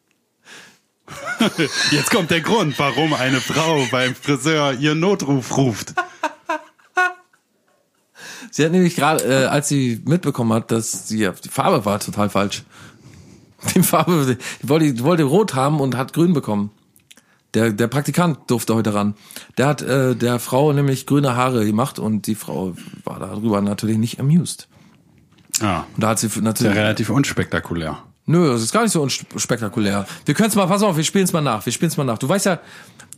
[1.91, 5.95] Jetzt kommt der Grund, warum eine Frau beim Friseur ihren Notruf ruft.
[8.51, 12.31] Sie hat nämlich gerade, äh, als sie mitbekommen hat, dass sie, die Farbe war total
[12.31, 12.63] falsch.
[13.75, 16.71] Die Farbe, die wollte, die wollte rot haben und hat grün bekommen.
[17.55, 19.15] Der, der Praktikant durfte heute ran.
[19.57, 22.75] Der hat äh, der Frau nämlich grüne Haare gemacht und die Frau
[23.05, 24.69] war darüber natürlich nicht amused.
[25.61, 28.03] Ah, Und da hat sie ist ja natürlich relativ unspektakulär.
[28.27, 30.07] Nö, das ist gar nicht so unspektakulär.
[30.25, 31.65] Wir können es mal, pass auf, wir spielen es mal nach.
[31.67, 32.17] Wir spielen es mal nach.
[32.17, 32.59] Du weißt ja,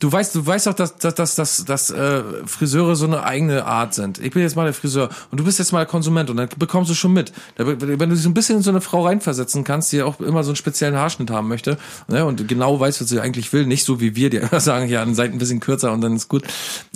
[0.00, 3.94] du weißt, du weißt doch, dass, dass, dass, dass, dass äh, Friseure so eine eigeneArt
[3.94, 4.18] sind.
[4.18, 6.48] Ich bin jetzt mal der Friseur und du bist jetzt mal der Konsument und dann
[6.58, 7.32] bekommst du schon mit.
[7.56, 10.42] Wenn du dich so ein bisschen in so eine Frau reinversetzen kannst, die auch immer
[10.42, 13.84] so einen speziellen Haarschnitt haben möchte ne, und genau weiß, was sie eigentlich will, nicht
[13.84, 16.16] so wie wir, die immer sagen, ja, an den Seiten ein bisschen kürzer und dann
[16.16, 16.42] ist gut,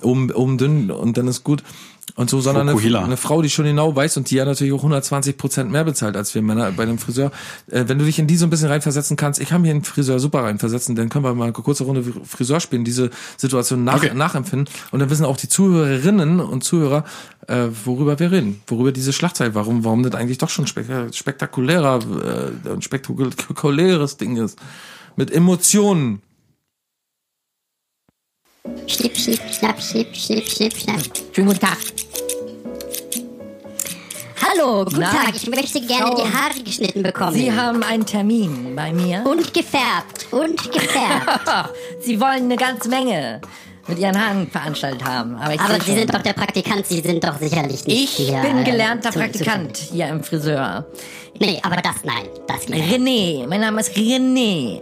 [0.02, 1.62] oben, oben dünn und dann ist gut.
[2.14, 4.78] Und so, sondern eine, eine Frau, die schon genau weiß und die ja natürlich auch
[4.78, 7.30] 120 Prozent mehr bezahlt als wir Männer bei einem Friseur.
[7.70, 9.84] Äh, wenn du dich in die so ein bisschen reinversetzen kannst, ich kann mir einen
[9.84, 13.96] Friseur super reinversetzen, dann können wir mal eine kurze Runde Friseur spielen, diese Situation nach,
[13.96, 14.14] Okay.
[14.14, 17.04] nachempfinden und dann wissen auch die Zuhörerinnen und Zuhörer,
[17.46, 21.98] äh, worüber wir reden, worüber diese Schlagzeile, warum, warum das eigentlich doch schon spek spektakulärer,
[22.66, 24.58] äh, ein spektakuläres Ding ist.
[25.16, 26.22] Mit Emotionen.
[28.86, 31.00] Schnipp, schnipp, schnapp, schnipp, schnipp, schnipp, schnapp.
[31.32, 31.78] Schönen guten Tag.
[34.42, 35.34] Hallo, guten Na, Tag.
[35.34, 37.32] Ich möchte gerne Frau- die Haare geschnitten bekommen.
[37.34, 39.24] Sie haben einen Termin bei mir.
[39.26, 40.26] und gefärbt.
[40.32, 41.70] Und gefärbt.
[42.00, 43.40] Sie wollen eine ganze Menge
[43.86, 45.36] mit Ihren Haaren veranstaltet haben.
[45.36, 45.94] Aber, Aber Sie schon.
[45.96, 46.86] sind doch der Praktikant.
[46.86, 50.86] Sie sind doch sicherlich nicht Ich hier, bin äh, gelernter zu- Praktikant hier im Friseur.
[50.92, 52.28] Zu, nee, aber das nein.
[52.46, 52.76] Das geht.
[52.76, 54.80] René, mein Name ist René.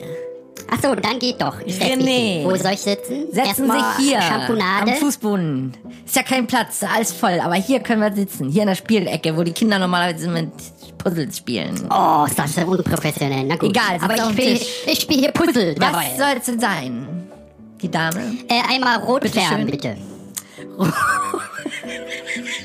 [0.71, 1.61] Ach so, dann geht doch.
[1.65, 2.45] Ich setz René.
[2.45, 3.27] Wo soll ich sitzen?
[3.33, 4.93] Setzen Erstmal Sie hier Champonade.
[4.93, 5.77] am Fußboden.
[6.05, 7.41] Ist ja kein Platz, alles voll.
[7.43, 8.51] Aber hier können wir sitzen.
[8.51, 10.51] Hier in der Spielecke, wo die Kinder normalerweise mit
[10.99, 11.89] Puzzles spielen.
[11.91, 13.45] Oh, ist das unprofessionell.
[13.45, 13.71] Na gut.
[13.71, 16.07] Egal, aber ich spiele ich spiel hier Puzzle Was dabei.
[16.17, 17.29] soll es denn sein?
[17.81, 18.37] Die Dame?
[18.49, 19.97] Äh, einmal rot färben, bitte.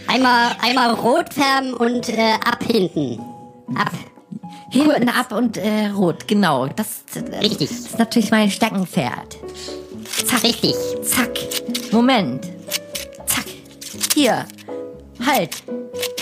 [0.07, 3.19] einmal, einmal rot färben und äh, ab hinten.
[3.75, 3.91] Ab.
[4.73, 6.67] Hinten ab und äh, rot, genau.
[6.67, 7.69] Das, äh, Richtig.
[7.69, 9.37] das ist natürlich mein Steckenpferd.
[10.25, 10.43] Zack.
[10.43, 10.75] Richtig.
[11.03, 11.29] Zack.
[11.91, 12.45] Moment.
[13.27, 13.45] Zack.
[14.15, 14.45] Hier.
[15.25, 15.51] Halt.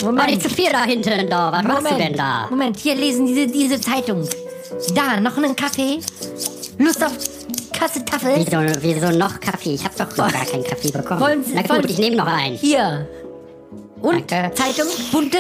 [0.02, 0.30] War Moment.
[0.32, 1.52] nicht zu viel da hinten da.
[1.52, 2.48] Was machst du denn da?
[2.50, 4.28] Moment, hier lesen diese, diese Zeitung.
[4.96, 6.00] Da, noch einen Kaffee.
[6.78, 7.12] Lust auf
[7.72, 8.34] Kassetaffel?
[8.36, 9.76] Wieso, wieso noch Kaffee?
[9.76, 11.22] Ich habe doch gar keinen Kaffee bekommen.
[11.22, 12.56] Wollen Sie- Na gut, wollen- ich nehme noch einen.
[12.58, 13.08] Hier.
[14.02, 14.56] Und Danke.
[14.56, 15.38] Zeitung, bunte.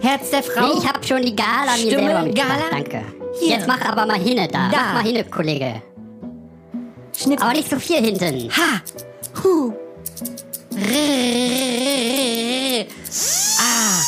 [0.00, 0.78] Herz der Frau.
[0.78, 2.58] Ich habe schon die Gala mir Stimme, selber mitgemacht.
[2.58, 2.70] Gala?
[2.70, 3.02] Danke.
[3.40, 3.56] Hier.
[3.56, 4.68] Jetzt mach aber mal hinne da.
[4.70, 4.76] Da.
[4.76, 5.82] Mach mal hinne, Kollege.
[7.16, 7.42] Schnipp.
[7.42, 8.50] Aber nicht so viel hinten.
[8.50, 8.80] Ha.
[9.42, 9.72] Hu.
[10.74, 11.96] Rrrr.
[13.58, 14.02] Ah.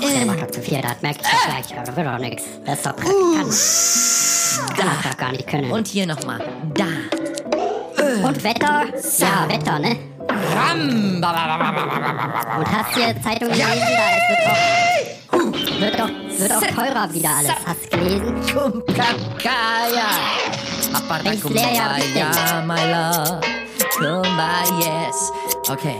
[0.00, 1.72] Der macht doch zu viel, das merke ich doch gleich.
[1.76, 2.44] Aber Das wird doch nichts.
[2.64, 4.76] Das ist doch Praktikant.
[4.76, 5.64] Kann das doch gar nicht können.
[5.66, 6.40] Und, Und hier nochmal.
[6.74, 6.86] Da.
[8.42, 8.86] Wetter?
[9.18, 9.96] Ja, Wetter, ne?
[10.54, 10.80] Ram.
[12.58, 13.66] Und hast du Zeitung gelesen?
[13.96, 17.52] Da es wird doch, wird doch, wird auch teurer wieder alles.
[17.66, 18.40] Hast du gelesen?
[18.52, 20.08] Kumbaya.
[21.24, 21.40] Denn?
[21.40, 23.40] Kumbaya, my love.
[23.98, 25.32] Kumbaya, yes.
[25.68, 25.96] Okay.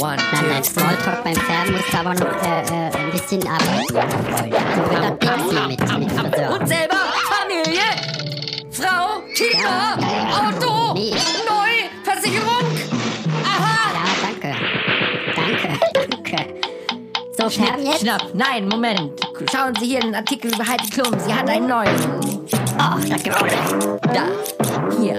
[0.00, 3.46] One, Nein, nein, two, Smalltalk beim Färben musst du aber noch äh, äh, ein bisschen
[3.46, 4.54] arbeiten, mein Freund.
[4.74, 6.50] So wird das Ding hier mit, mit Friseur.
[6.60, 6.96] Und selber
[7.30, 7.82] Familie,
[8.72, 9.96] Frau, Kinder,
[10.34, 11.12] Auto, Nee.
[11.48, 12.65] neu, Versicherung.
[17.48, 18.00] So, färben jetzt?
[18.00, 18.34] Schnapp.
[18.34, 19.12] Nein, Moment.
[19.52, 21.16] Schauen Sie hier den Artikel über Heidi Klum.
[21.20, 21.94] Sie hat einen neuen.
[22.76, 23.46] Ach, das gibt auch
[24.12, 24.24] Da.
[24.98, 25.14] Hier.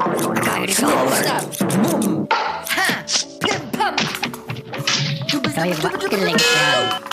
[0.67, 1.45] Schnapp.
[1.89, 2.27] Bumm.
[2.75, 3.05] Ha.
[3.39, 3.95] Pim, pam.
[5.31, 7.07] Du bist Soll ich mal abgelenkt werden?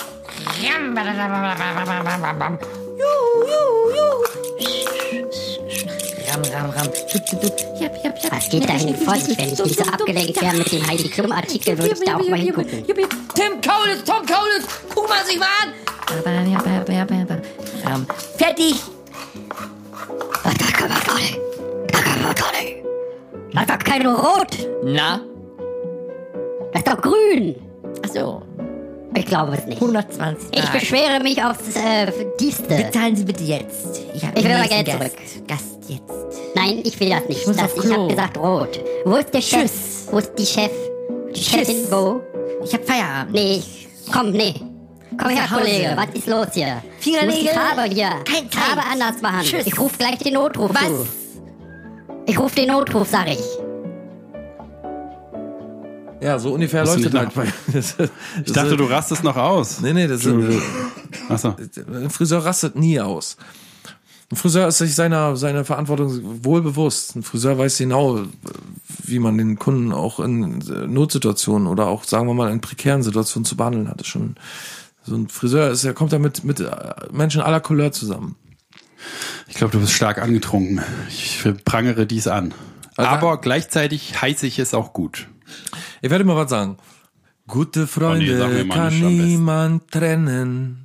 [6.26, 6.88] Ram, ram, ram.
[7.12, 7.22] Tut.
[7.80, 8.03] Jap, jap, jap.
[8.30, 11.08] Was geht da hin vor sich, wenn ich nicht so abgelenkt wäre mit dem Heidi
[11.08, 12.84] Klum Artikel, würde ich da auch mal hingucken.
[12.86, 15.72] Tim Kaulitz, Tom Kaulitz, guck mal sich mal an.
[17.84, 18.06] Ram.
[18.36, 18.74] Fertig.
[23.52, 24.68] Das ist doch kein Rot.
[24.84, 25.20] Na?
[26.72, 27.54] Das ist doch grün.
[28.04, 28.42] Ach so.
[29.16, 29.80] Ich glaube es nicht.
[29.80, 30.78] 120 Ich Tage.
[30.78, 32.74] beschwere mich aufs äh, Tiefste.
[32.74, 34.00] Bezahlen Sie bitte jetzt.
[34.12, 35.16] Ich, Ich will nächsten Geld Gast.
[35.46, 36.02] Gast jetzt.
[36.54, 37.46] Nein, ich will das nicht.
[37.46, 37.94] Das, ich Klo.
[37.94, 38.80] habe gesagt rot.
[39.04, 39.60] Wo ist der Chef?
[39.62, 40.08] Tschüss.
[40.10, 40.70] Wo ist die Chef?
[41.34, 42.20] Die Chefin wo?
[42.64, 43.34] Ich hab Feierabend.
[43.34, 43.62] Nee,
[44.12, 44.54] komm, nee.
[45.20, 45.44] Komm her.
[45.52, 46.82] Kollege, was ist los hier?
[46.98, 47.42] Fingernägel?
[47.42, 48.10] Die Farbe hier.
[48.24, 48.54] Kein Zeit.
[48.62, 49.42] Farbe anders machen.
[49.44, 49.66] Tschüss.
[49.66, 50.86] Ich ruf gleich den Notruf Was?
[50.86, 51.06] zu.
[52.26, 53.38] Ich ruf den Notruf, sag ich.
[56.20, 57.34] Ja, so ungefähr läuft es denn halt.
[57.34, 57.96] bei- Das,
[58.46, 59.80] Ich dachte, du rastest noch aus.
[59.80, 60.34] Nee, nee, das ist,
[61.28, 61.54] Achso.
[61.92, 63.36] ein Friseur rastet nie aus.
[64.34, 67.14] Ein Friseur ist sich seiner, seiner Verantwortung wohl bewusst.
[67.14, 68.22] Ein Friseur weiß genau,
[69.04, 73.04] wie man den Kunden auch in äh, Notsituationen oder auch, sagen wir mal, in prekären
[73.04, 74.04] Situationen zu behandeln hat.
[74.04, 74.34] Schon,
[75.04, 76.68] so ein Friseur ist, er kommt da mit, mit äh,
[77.12, 78.34] Menschen aller Couleur zusammen.
[79.46, 80.80] Ich glaube, du bist stark angetrunken.
[81.08, 82.52] Ich prangere dies an.
[82.96, 85.28] Also- Aber gleichzeitig heiße ich es auch gut.
[86.02, 86.78] Ich werde mal was sagen.
[87.46, 90.83] Gute Freunde mir mal kann niemand trennen.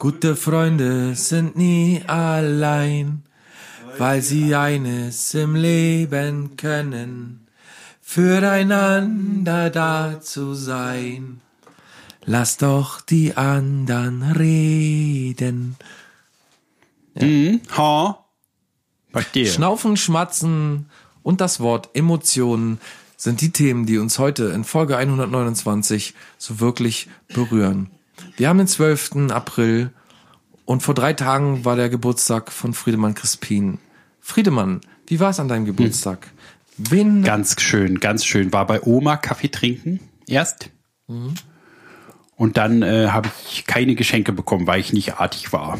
[0.00, 3.22] Gute Freunde sind nie allein,
[3.98, 7.46] weil sie eines im Leben können,
[8.00, 11.42] füreinander da zu sein.
[12.24, 15.76] Lass doch die anderen reden.
[17.14, 17.60] Mhm.
[17.76, 18.24] Ha.
[19.12, 19.48] Verstehe.
[19.48, 20.86] Schnaufen, Schmatzen
[21.22, 22.80] und das Wort Emotionen
[23.18, 27.90] sind die Themen, die uns heute in Folge 129 so wirklich berühren.
[28.36, 29.30] Wir haben den 12.
[29.30, 29.90] April
[30.64, 33.78] und vor drei Tagen war der Geburtstag von Friedemann Crispin.
[34.20, 36.28] Friedemann, wie war es an deinem Geburtstag?
[36.76, 38.52] Wen Ganz schön, ganz schön.
[38.52, 40.70] War bei Oma Kaffee trinken erst.
[42.36, 45.78] Und dann äh, habe ich keine Geschenke bekommen, weil ich nicht artig war.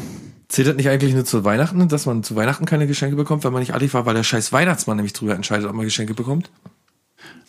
[0.49, 3.53] zählt das nicht eigentlich nur zu Weihnachten, dass man zu Weihnachten keine Geschenke bekommt, wenn
[3.53, 6.51] man nicht artig war, weil der scheiß Weihnachtsmann nämlich drüber entscheidet, ob man Geschenke bekommt?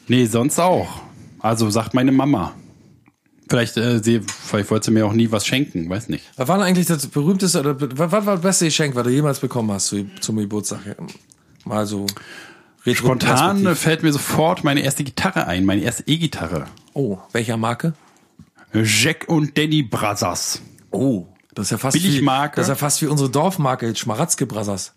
[0.09, 1.03] Nee, sonst auch.
[1.41, 2.55] Also sagt meine Mama.
[3.53, 6.25] Vielleicht, äh, sie, vielleicht wollte sie mir auch nie was schenken, weiß nicht.
[6.37, 9.41] Was war denn eigentlich das berühmteste oder was war das beste Geschenk, was du jemals
[9.41, 10.81] bekommen hast zu, zum Geburtstag?
[11.67, 12.07] Mal so
[12.87, 16.65] retro- Spontan fällt mir sofort meine erste Gitarre ein, meine erste E-Gitarre.
[16.95, 17.93] Oh, welcher Marke?
[18.73, 20.63] Jack und Danny Brothers.
[20.91, 21.95] Oh, das ist ja fast.
[22.03, 22.25] Wie,
[22.57, 24.95] das ist ja fast wie unsere Dorfmarke, Schmaratzke Brothers.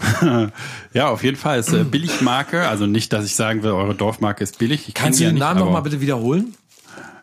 [0.92, 2.66] Ja, auf jeden Fall ist äh, Billigmarke.
[2.68, 4.88] Also nicht, dass ich sagen will, eure Dorfmarke ist billig.
[4.88, 6.54] Ich Kannst du den Namen nochmal bitte wiederholen?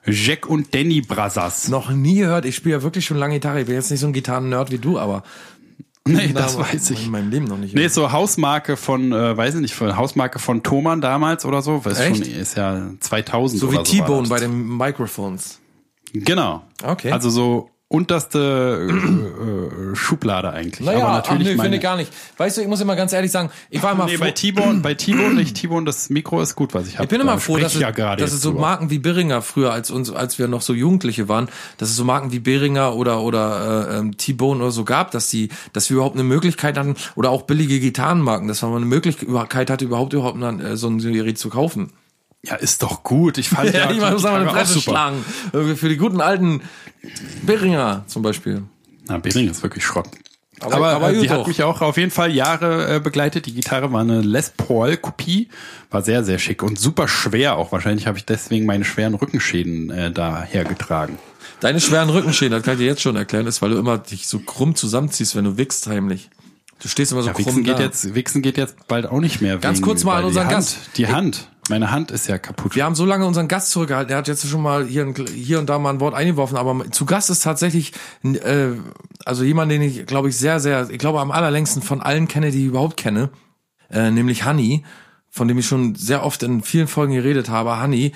[0.06, 1.68] Jack und Danny Brothers.
[1.68, 2.46] Noch nie gehört.
[2.46, 3.62] Ich spiele ja wirklich schon lange Gitarre.
[3.62, 5.24] Ich bin jetzt nicht so ein Gitarren-Nerd wie du, aber.
[6.08, 7.06] Nee, das weiß ich.
[7.06, 7.76] In meinem Leben noch nicht.
[7.76, 11.62] Nee, ist so Hausmarke von, äh, weiß ich nicht, von Hausmarke von Thomann damals oder
[11.62, 11.86] so.
[11.86, 12.26] Weiß Echt?
[12.26, 13.84] schon, ist ja 2000 so wie so.
[13.84, 15.60] T-Bone bei den Microphones.
[16.14, 16.64] Genau.
[16.84, 17.12] Okay.
[17.12, 20.86] Also so unterste äh, äh, Schublade eigentlich.
[20.86, 22.12] Naja, Aber ach, natürlich nö, meine, finde ich gar nicht.
[22.38, 24.80] Weißt du, ich muss immer ganz ehrlich sagen, ich war immer Nee, froh, bei T-Bone,
[24.80, 25.58] bei T-Bone nicht.
[25.58, 27.04] T-Bone, das Mikro ist gut, was ich habe.
[27.04, 28.62] Ich bin immer froh, dass, ja es, dass es so drüber.
[28.62, 32.06] Marken wie Beringer früher, als uns, als wir noch so Jugendliche waren, dass es so
[32.06, 35.96] Marken wie Beringer oder oder äh, ähm, T-Bone oder so gab, dass die, dass wir
[35.96, 40.42] überhaupt eine Möglichkeit hatten oder auch billige Gitarrenmarken, dass man eine Möglichkeit hatte, überhaupt überhaupt
[40.42, 41.92] äh, so ein Gerät zu kaufen.
[42.44, 43.38] Ja, ist doch gut.
[43.38, 44.82] Ich fand ja, Ja, ich muss mal eine super.
[44.82, 45.26] schlagen.
[45.76, 46.62] Für die guten alten
[47.44, 48.64] Beringer zum Beispiel.
[49.08, 50.08] Na, Bering ist wirklich Schrott.
[50.60, 51.48] Aber- Aber, aber äh, die hat doch.
[51.48, 53.48] mich auch auf jeden Fall Jahre äh, begleitet.
[53.48, 55.50] Die Gitarre war eine Les Paul Kopie,
[55.90, 57.72] war sehr sehr schick und super schwer auch.
[57.72, 61.18] Wahrscheinlich habe ich deswegen meine schweren Rückenschäden äh, da hergetragen.
[61.62, 64.28] Deine schweren Rückenschäden, das kann ich dir jetzt schon erklären, ist, weil du immer dich
[64.28, 66.30] so krumm zusammenziehst, wenn du wickst heimlich.
[66.82, 67.84] Du stehst immer so Ja, krumm Wichsen geht da.
[67.84, 69.58] jetzt Wichsen geht jetzt bald auch nicht mehr.
[69.58, 70.78] Ganz wegen- kurz mal an weil unseren die Hand, Gast.
[70.98, 72.76] Die Hand, meine Hand ist ja kaputt.
[72.76, 74.12] Wir haben so lange unseren Gast zurückgehalten.
[74.12, 77.06] Er hat jetzt schon mal hier, hier und da mal ein Wort eingeworfen, aber zu
[77.06, 78.74] Gast ist tatsächlich äh,
[79.26, 82.52] also jemand, den ich glaube ich sehr, sehr, ich glaube am allerlängsten von allen kenne,
[82.52, 83.30] die ich überhaupt kenne,
[83.90, 84.84] äh, nämlich Hanni,
[85.30, 87.78] von dem ich schon sehr oft in vielen Folgen geredet habe.
[87.80, 88.12] Hanni.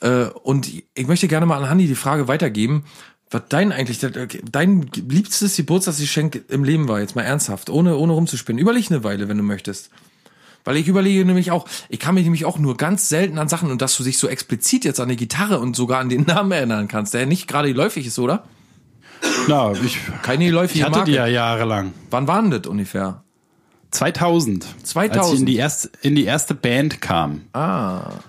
[0.00, 2.84] Äh, und ich möchte gerne mal an Hanni die Frage weitergeben.
[3.30, 8.60] Was dein eigentlich, dein liebstes Geburtstagsgeschenk im Leben war, jetzt mal ernsthaft, ohne, ohne rumzuspinnen.
[8.60, 9.90] Überleg eine Weile, wenn du möchtest.
[10.64, 13.70] Weil ich überlege nämlich auch, ich kann mich nämlich auch nur ganz selten an Sachen
[13.70, 16.52] und dass du dich so explizit jetzt an die Gitarre und sogar an den Namen
[16.52, 18.44] erinnern kannst, der nicht gerade geläufig ist, oder?
[19.48, 21.10] Na, ich, Keine geläufige ich hatte Marke.
[21.10, 21.92] die ja jahrelang.
[22.10, 23.22] Wann war denn das ungefähr?
[23.90, 24.66] 2000.
[24.84, 25.16] 2000.
[25.18, 28.00] Als ich in die erste, in die erste Band kam, Ah.
[28.10, 28.22] habe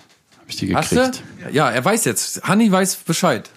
[0.47, 1.23] ich die Hast gekriegt.
[1.45, 1.53] du?
[1.53, 2.43] Ja, er weiß jetzt.
[2.43, 3.49] Hanni weiß Bescheid.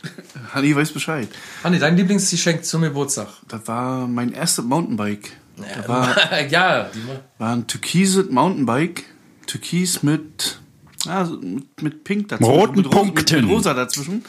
[0.53, 1.29] Hanni weiß Bescheid.
[1.63, 3.29] Hanni, dein Lieblingsgeschenk zum Geburtstag.
[3.49, 5.31] Das war mein erstes Mountainbike.
[5.77, 6.90] Das war, ja.
[7.38, 9.05] war ein türkises Mountainbike.
[9.46, 10.61] Türkis mit,
[11.05, 12.51] ja, mit, mit Pink dazwischen.
[12.51, 13.14] Roten mit, Punkten.
[13.37, 14.25] Mit, mit Rosa dazwischen.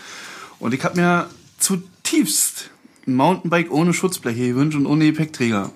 [0.59, 1.27] Und ich habe mir
[1.59, 2.69] zutiefst
[3.07, 5.71] ein Mountainbike ohne Schutzbleche gewünscht und ohne Gepäckträger.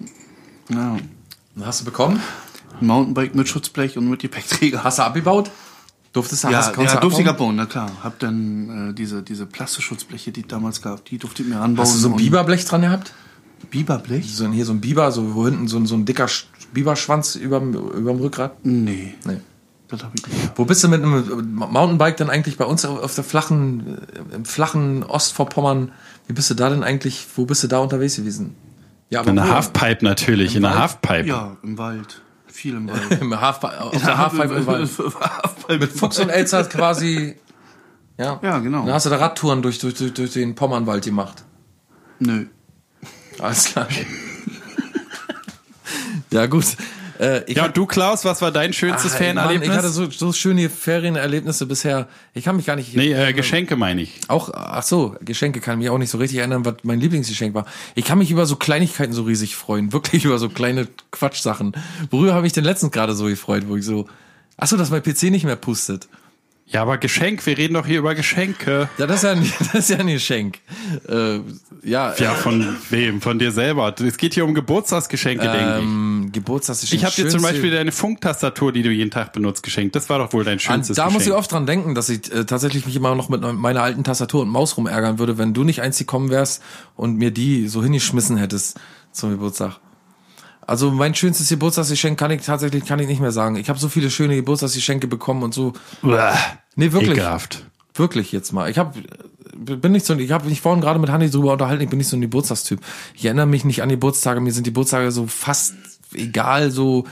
[0.70, 0.98] Ja,
[1.62, 2.22] Hast du bekommen?
[2.82, 4.84] ein Mountainbike mit Schutzblech und mit Gepäckträger.
[4.84, 5.50] Hast du abgebaut?
[6.14, 6.50] Durftest du?
[6.50, 7.56] Ja, hast, ja du durfte ich abbauen?
[7.56, 7.92] na klar.
[8.04, 11.86] Hab dann äh, diese, diese Plastikschutzbleche, die es damals gab, die durfte ich mir anbauen.
[11.86, 13.14] Hast du so ein und- Biberblech dran gehabt?
[13.70, 14.34] Biberblech?
[14.36, 16.46] So ein, hier so ein Biber, so wo hinten so, ein- so ein dicker Sch-
[16.74, 18.64] Biberschwanz überm, überm Rückgrat?
[18.66, 19.38] Nee, Nee.
[19.88, 20.52] das habe ich nicht.
[20.56, 23.98] Wo bist du mit einem Mountainbike denn eigentlich bei uns auf der flachen,
[24.32, 25.92] äh, im flachen Ostvorpommern?
[26.28, 28.56] Wie bist du da denn eigentlich, wo bist du da unterwegs gewesen?
[29.10, 29.48] Ja, aber In der?
[29.50, 30.78] Halfpipe natürlich, in der?
[30.78, 31.26] Halfpipe.
[31.28, 32.22] Ja, im Wald.
[32.48, 33.12] Viel im Wald.
[33.22, 34.90] Im Halfpipe, auf der Halfpipe im Wald.
[35.80, 37.36] Mit Fuchs und Elster quasi,
[38.18, 38.40] ja.
[38.42, 38.84] Ja, genau.
[38.86, 41.44] Dann hast du da Radtouren durch, durch, durch, durch den Pommernwald gemacht.
[42.20, 42.48] Nö.
[43.40, 43.88] Alles klar.
[46.32, 46.66] ja, gut.
[47.20, 49.70] Äh, ich Ja, hab- und du, Klaus, was war dein schönstes Ah, Mann, Ferienerlebnis?
[49.70, 52.08] Ich hatte so, so schöne Ferienerlebnisse bisher.
[52.34, 52.96] Ich kann mich gar nicht.
[52.96, 54.20] nee, äh, Geschenke meine ich.
[54.28, 57.56] Auch, ach so, Geschenke kann ich mich auch nicht so richtig erinnern, was mein Lieblingsgeschenk
[57.56, 57.66] war.
[57.96, 59.94] Ich kann mich über so Kleinigkeiten so riesig freuen.
[59.94, 61.74] Wirklich über so kleine Quatschsachen.
[62.12, 64.08] Worüber habe ich denn letztens gerade so gefreut, wo ich so,
[64.58, 66.08] ach so, dass mein PC nicht mehr pustet.
[66.70, 68.90] Ja, aber Geschenk, wir reden doch hier über Geschenke.
[68.98, 70.60] Ja, das ist ja ein, das ist ja ein Geschenk.
[71.08, 71.40] Äh,
[71.84, 73.22] ja, Ja, von wem?
[73.22, 73.96] Von dir selber.
[73.98, 77.02] Es geht hier um Geburtstagsgeschenke, denke ähm, Geburtstagsgeschenk.
[77.02, 77.08] ich.
[77.08, 79.96] Ich habe dir zum Beispiel deine Funktastatur, die du jeden Tag benutzt, geschenkt.
[79.96, 81.20] Das war doch wohl dein An, schönstes da Geschenk.
[81.20, 84.04] muss ich oft dran denken, dass ich äh, tatsächlich mich immer noch mit meiner alten
[84.04, 86.62] Tastatur und Maus rumärgern würde, wenn du nicht eins gekommen wärst
[86.98, 88.78] und mir die so hingeschmissen hättest
[89.14, 89.80] zum Geburtstag.
[90.68, 93.56] Also mein schönstes Geburtstagsgeschenk kann ich tatsächlich kann ich nicht mehr sagen.
[93.56, 95.74] Ich habe so viele schöne Geburtstagsgeschenke bekommen und so.
[96.04, 96.36] Uah,
[96.76, 97.12] Nee, wirklich.
[97.12, 97.66] Ekelhaft.
[97.96, 98.70] Wirklich jetzt mal.
[98.70, 98.94] Ich habe
[99.56, 102.10] bin nicht so ich habe mich vorhin gerade mit Hanni drüber unterhalten, ich bin nicht
[102.10, 102.80] so ein Geburtstagstyp.
[103.16, 105.74] Ich erinnere mich nicht an Geburtstage, mir sind die Geburtstage so fast
[106.14, 107.06] egal, so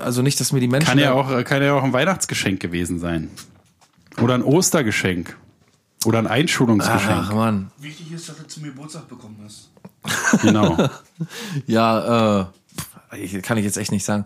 [0.00, 2.98] also nicht, dass mir die Menschen Kann ja auch, kann ja auch ein Weihnachtsgeschenk gewesen
[3.00, 3.30] sein.
[4.20, 5.36] Oder ein Ostergeschenk.
[6.04, 7.24] Oder ein Einschulungsgeschenk.
[7.28, 7.70] Ach Mann.
[7.78, 9.70] Wichtig ist, dass du zum Geburtstag bekommen hast.
[10.42, 10.76] Genau.
[11.66, 12.46] Ja, äh,
[13.42, 14.24] kann ich jetzt echt nicht sagen.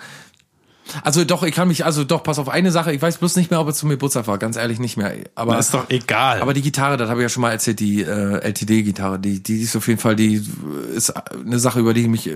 [1.02, 3.50] Also doch, ich kann mich, also doch, pass auf eine Sache, ich weiß bloß nicht
[3.50, 5.14] mehr, ob es zum Geburtstag war, ganz ehrlich nicht mehr.
[5.34, 6.42] Aber ist doch egal.
[6.42, 9.62] Aber die Gitarre, das habe ich ja schon mal erzählt, die äh, LTD-Gitarre, die, die
[9.62, 10.46] ist auf jeden Fall, die
[10.94, 12.30] ist eine Sache, über die ich mich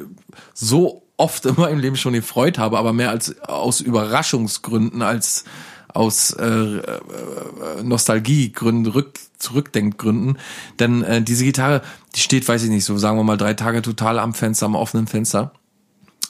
[0.55, 5.45] so oft in meinem Leben schon gefreut habe, aber mehr als aus Überraschungsgründen als
[5.93, 6.83] aus äh, äh,
[7.83, 10.39] Nostalgiegründen, Rück, Zurückdenkgründen.
[10.79, 11.83] Denn äh, diese Gitarre,
[12.15, 14.75] die steht, weiß ich nicht, so sagen wir mal drei Tage total am Fenster, am
[14.75, 15.53] offenen Fenster.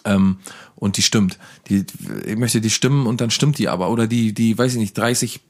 [0.09, 0.39] Ähm,
[0.75, 1.39] und die stimmt.
[1.69, 1.85] Die,
[2.25, 3.91] ich möchte die stimmen und dann stimmt die aber.
[3.91, 5.41] Oder die, die, weiß ich nicht, 30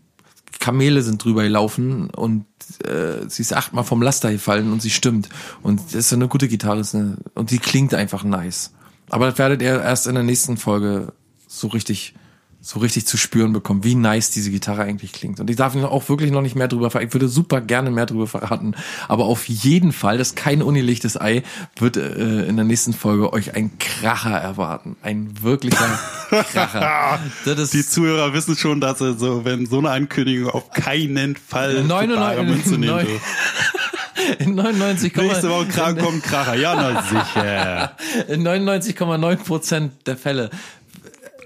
[0.58, 2.46] Kamele sind drüber gelaufen und
[2.84, 5.28] äh, sie ist achtmal vom Laster gefallen und sie stimmt.
[5.62, 8.72] Und das ist eine gute Gitarre ist eine, und die klingt einfach nice.
[9.10, 11.12] Aber das werdet ihr erst in der nächsten Folge
[11.46, 12.14] so richtig
[12.60, 15.38] so richtig zu spüren bekommen, wie nice diese Gitarre eigentlich klingt.
[15.38, 17.08] Und ich darf auch wirklich noch nicht mehr drüber verraten.
[17.08, 18.74] Ich würde super gerne mehr drüber verraten.
[19.06, 21.44] Aber auf jeden Fall, das ist kein unilichtes Ei,
[21.76, 24.96] wird äh, in der nächsten Folge euch ein Kracher erwarten.
[25.02, 25.98] Ein wirklicher
[26.28, 27.20] Kracher.
[27.72, 32.44] Die Zuhörer wissen schon, dass sie so, wenn so eine Ankündigung auf keinen Fall 99,
[32.44, 33.06] Münze nehmen
[34.38, 36.54] in 99, Nächste Woche Kragen kommt Kracher.
[36.54, 37.92] Ja, na sicher.
[38.28, 40.50] in 99,9 Prozent der Fälle.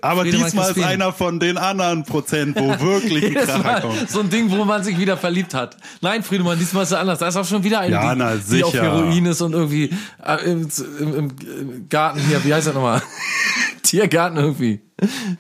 [0.02, 0.92] Aber Friedemann diesmal ist Crispin.
[0.92, 4.10] einer von den anderen Prozent, wo wirklich ein Kracher kommt.
[4.10, 5.76] so ein Ding, wo man sich wieder verliebt hat.
[6.00, 7.20] Nein, Friedemann, diesmal ist es anders.
[7.20, 8.82] Da ist auch schon wieder eine, Ja, die, na, die auf sicher.
[8.82, 9.90] Heroin ist und irgendwie
[10.26, 11.30] äh, im, im,
[11.60, 13.00] im Garten hier, wie heißt das nochmal?
[13.82, 14.80] Tiergarten irgendwie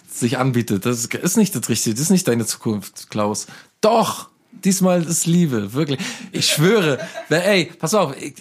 [0.08, 0.86] sich anbietet.
[0.86, 1.94] Das ist, ist nicht das Richtige.
[1.94, 3.48] Das ist nicht deine Zukunft, Klaus.
[3.80, 4.30] Doch!
[4.64, 5.98] Diesmal ist Liebe, wirklich.
[6.30, 7.00] Ich schwöre.
[7.30, 8.14] Ey, pass auf.
[8.16, 8.34] Ich,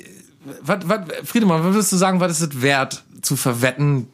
[0.61, 4.07] was, was, Friedemann, was würdest du sagen, was ist es wert zu verwetten,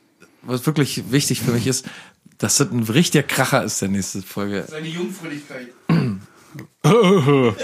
[0.47, 1.85] was wirklich wichtig für mich ist,
[2.37, 4.65] dass das ein richtiger Kracher ist, der nächste Folge.
[4.67, 5.69] Seine Jungfräulichkeit.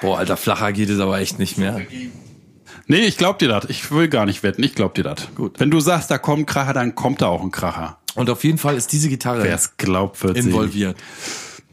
[0.00, 1.80] Boah, alter, flacher geht es aber echt nicht mehr.
[2.86, 3.66] Nee, ich glaub dir das.
[3.68, 4.62] Ich will gar nicht wetten.
[4.62, 5.28] Ich glaub dir das.
[5.34, 5.60] Gut.
[5.60, 7.98] Wenn du sagst, da kommt ein Kracher, dann kommt da auch ein Kracher.
[8.14, 10.46] Und auf jeden Fall ist diese Gitarre Wer es glaubt, wird sehen.
[10.46, 10.96] involviert.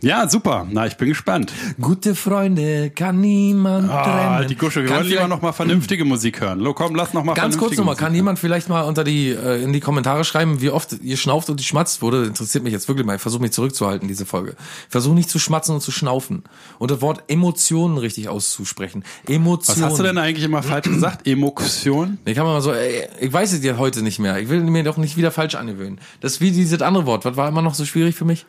[0.02, 0.68] Ja, super.
[0.70, 1.52] Na, ich bin gespannt.
[1.82, 4.50] Gute Freunde kann niemand Ah, trennen.
[4.50, 6.60] die Gusche, wir Kann wollen lieber vielleicht- noch mal vernünftige Musik hören.
[6.60, 9.64] Lo, komm, lass noch mal Ganz kurz nochmal, kann jemand vielleicht mal unter die äh,
[9.64, 12.26] in die Kommentare schreiben, wie oft ihr schnauft und die schmatzt wurde?
[12.26, 13.16] Interessiert mich jetzt wirklich mal.
[13.16, 14.56] Ich versuche mich zurückzuhalten, diese Folge.
[14.90, 16.44] Versuche nicht zu schmatzen und zu schnaufen.
[16.78, 19.04] Und das Wort Emotionen richtig auszusprechen.
[19.28, 19.82] Emotionen.
[19.82, 21.26] Was hast du denn eigentlich immer falsch gesagt?
[21.26, 22.20] Emotion?
[22.26, 24.38] Ich kann mal so, ey, ich weiß es dir heute nicht mehr.
[24.40, 26.00] Ich will mir doch nicht wieder falsch angewöhnen.
[26.20, 27.26] Das ist wie dieses andere Wort.
[27.26, 28.46] Was war immer noch so schwierig für mich?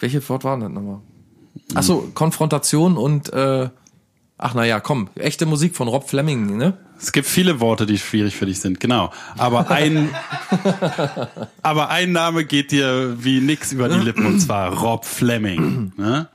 [0.00, 1.00] Welches Wort war das nochmal?
[1.74, 3.68] Ach so, Konfrontation und äh,
[4.38, 6.78] ach na ja, komm, echte Musik von Rob Fleming, ne?
[7.00, 9.12] Es gibt viele Worte, die schwierig für dich sind, genau.
[9.36, 10.10] Aber ein,
[11.62, 15.92] aber ein Name geht dir wie nix über die Lippen und zwar Rob Fleming.
[15.96, 16.26] Ne?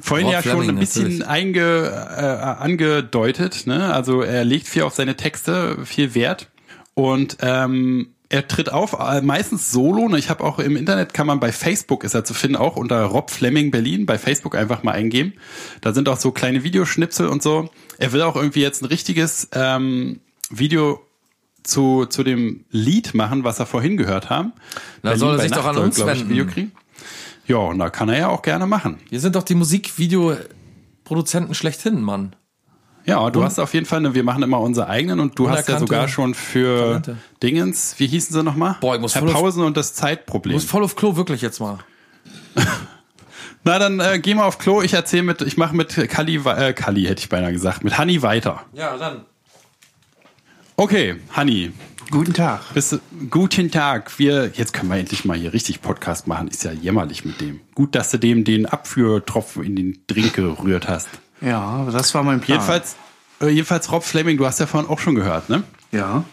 [0.00, 3.66] Vorhin Rob ja schon Fleming, ein bisschen einge, äh, angedeutet.
[3.66, 3.94] Ne?
[3.94, 6.48] Also er legt viel auf seine Texte, viel Wert
[6.94, 10.08] und ähm, er tritt auf, äh, meistens solo.
[10.08, 10.18] Ne?
[10.18, 13.02] Ich habe auch im Internet, kann man bei Facebook, ist er zu finden, auch unter
[13.04, 15.34] Rob Fleming Berlin, bei Facebook einfach mal eingeben.
[15.80, 17.70] Da sind auch so kleine Videoschnipsel und so.
[17.98, 20.20] Er will auch irgendwie jetzt ein richtiges ähm,
[20.50, 21.00] Video
[21.62, 24.52] zu, zu dem Lied machen, was er vorhin gehört haben.
[25.02, 26.30] Na, soll er sich doch Nacht an soll, uns glaub ich, wenden.
[26.30, 26.72] Video kriegen.
[27.46, 28.98] Ja, und da kann er ja auch gerne machen.
[29.08, 32.36] Wir sind doch die Musikvideoproduzenten schlechthin, Mann.
[33.04, 35.66] Ja, du hast auf jeden Fall, eine, wir machen immer unsere eigenen und du hast
[35.68, 37.16] ja sogar schon für Talente.
[37.42, 38.76] Dingens, wie hießen sie nochmal?
[38.80, 40.54] Boah, ich muss Herr voll auf- Pausen und das Du Zeitproblem.
[40.54, 41.78] musst voll auf Klo, wirklich jetzt mal.
[43.64, 46.72] Na, dann äh, geh mal auf Klo, ich erzähle mit, ich mache mit Kali, äh,
[46.74, 48.62] Kali hätte ich beinahe gesagt, mit Hanni weiter.
[48.72, 49.22] Ja, dann.
[50.76, 51.72] Okay, Hanni,
[52.10, 52.60] Guten Tag.
[52.72, 52.98] bist du,
[53.30, 54.18] guten Tag.
[54.18, 56.48] Wir, jetzt können wir endlich mal hier richtig Podcast machen.
[56.48, 57.60] Ist ja jämmerlich mit dem.
[57.74, 61.08] Gut, dass du dem den Abführtropfen in den Drink gerührt hast.
[61.40, 62.56] Ja, das war mein Plan.
[62.58, 62.96] Jedenfalls,
[63.40, 65.62] äh, jedenfalls Rob Fleming, du hast ja vorhin auch schon gehört, ne?
[65.92, 66.24] Ja.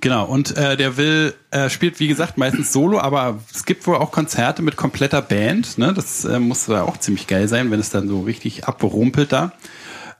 [0.00, 3.96] Genau, und äh, der will, äh, spielt wie gesagt meistens Solo, aber es gibt wohl
[3.96, 5.78] auch Konzerte mit kompletter Band.
[5.78, 5.94] Ne?
[5.94, 9.52] Das äh, muss ja auch ziemlich geil sein, wenn es dann so richtig abrumpelt da.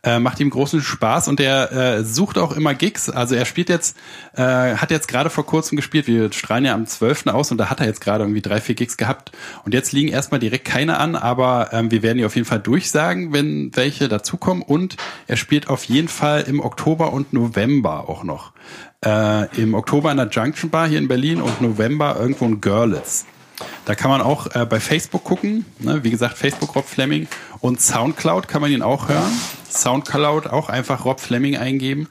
[0.05, 3.09] Äh, macht ihm großen Spaß und er äh, sucht auch immer Gigs.
[3.09, 3.96] Also er spielt jetzt,
[4.36, 7.28] äh, hat jetzt gerade vor kurzem gespielt, wir strahlen ja am 12.
[7.28, 9.32] aus und da hat er jetzt gerade irgendwie drei, vier Gigs gehabt.
[9.64, 12.61] Und jetzt liegen erstmal direkt keine an, aber ähm, wir werden die auf jeden Fall
[12.61, 14.62] durchsagen, wenn welche dazukommen.
[14.62, 14.96] Und
[15.26, 18.52] er spielt auf jeden Fall im Oktober und November auch noch.
[19.05, 23.26] Äh, Im Oktober in der Junction Bar hier in Berlin und November irgendwo in Görlitz.
[23.84, 25.64] Da kann man auch äh, bei Facebook gucken.
[25.78, 26.02] Ne?
[26.05, 27.28] Wie gesagt, Facebook Rob Fleming.
[27.61, 29.30] Und Soundcloud kann man ihn auch hören.
[29.70, 32.09] Soundcloud auch einfach Rob Fleming eingeben.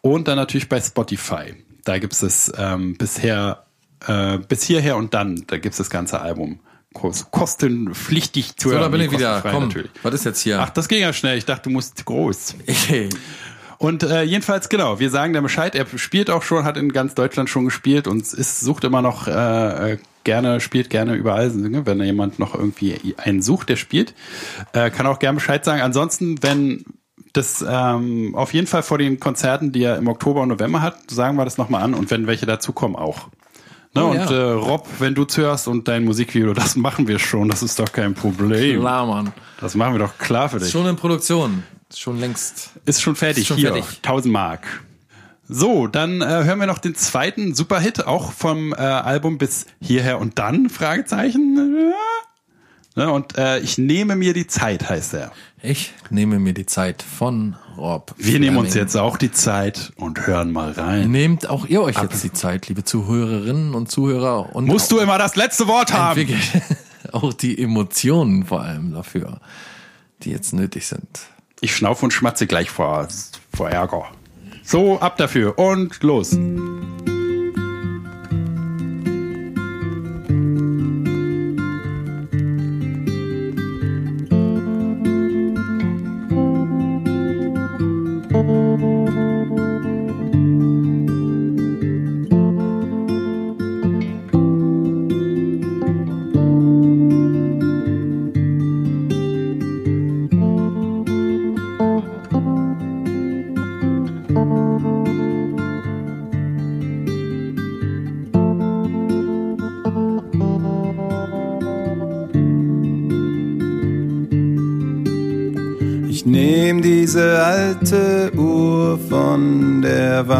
[0.00, 1.54] Und dann natürlich bei Spotify.
[1.84, 3.64] Da gibt es ähm, bisher,
[4.06, 6.60] äh, bis hierher und dann, da gibt es das ganze Album.
[6.94, 8.82] Kos- Kostenpflichtig zu So, hören.
[8.84, 9.42] da bin ich wieder.
[9.42, 9.90] Komm, natürlich.
[10.02, 10.60] was ist jetzt hier?
[10.60, 11.36] Ach, das ging ja schnell.
[11.36, 12.54] Ich dachte, du musst groß.
[13.78, 15.74] Und äh, jedenfalls, genau, wir sagen da Bescheid.
[15.74, 19.26] Er spielt auch schon, hat in ganz Deutschland schon gespielt und ist, sucht immer noch
[19.28, 21.50] äh, äh, gerne, spielt gerne überall.
[21.50, 21.86] ne?
[21.86, 24.14] Wenn da jemand noch irgendwie einen sucht, der spielt,
[24.72, 25.82] äh, kann auch gerne Bescheid sagen.
[25.82, 26.84] Ansonsten, wenn
[27.32, 31.10] das ähm, auf jeden Fall vor den Konzerten, die er im Oktober und November hat,
[31.10, 33.28] sagen wir das nochmal an und wenn welche dazukommen auch.
[33.94, 34.04] Ne?
[34.04, 34.30] Oh, und ja.
[34.30, 37.90] äh, Rob, wenn du zuhörst und dein Musikvideo, das machen wir schon, das ist doch
[37.92, 38.80] kein Problem.
[38.80, 39.32] Klar, Mann.
[39.60, 40.66] Das machen wir doch klar für dich.
[40.66, 41.62] Ist schon in Produktion.
[41.88, 42.70] Ist schon längst.
[42.84, 43.42] Ist schon fertig.
[43.42, 43.98] Ist schon Hier, fertig.
[44.02, 44.66] 1000 Mark.
[45.48, 50.18] So, dann äh, hören wir noch den zweiten Superhit, auch vom äh, Album bis hierher
[50.18, 51.92] und dann, Fragezeichen.
[52.96, 55.30] Ne, und äh, ich nehme mir die Zeit, heißt er.
[55.62, 58.14] Ich nehme mir die Zeit von Rob.
[58.16, 61.10] Wir nehmen uns jetzt auch die Zeit und hören mal rein.
[61.10, 64.56] Nehmt auch ihr euch jetzt die Zeit, liebe Zuhörerinnen und Zuhörer.
[64.56, 66.26] Und Musst du immer das letzte Wort haben.
[67.12, 69.40] auch die Emotionen vor allem dafür,
[70.22, 71.20] die jetzt nötig sind.
[71.60, 73.08] Ich schnaufe und schmatze gleich vor,
[73.54, 74.06] vor Ärger.
[74.62, 76.36] So, ab dafür und los.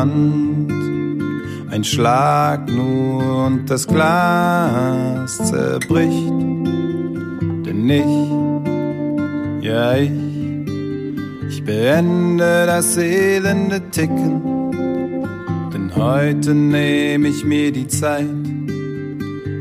[0.07, 0.73] Wand.
[1.71, 6.31] Ein Schlag nur und das Glas zerbricht.
[7.67, 10.11] Denn ich, ja ich,
[11.49, 14.73] ich beende das elende Ticken.
[15.73, 18.27] Denn heute nehm ich mir die Zeit.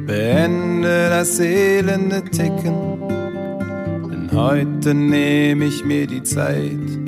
[0.05, 2.99] Beende das elende Ticken.
[4.11, 7.04] Denn heute nehme ich mir die Zeit.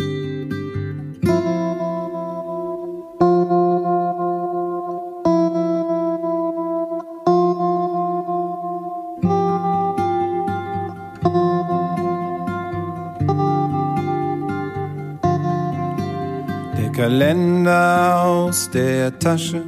[17.17, 19.63] Kalender aus der Tasche,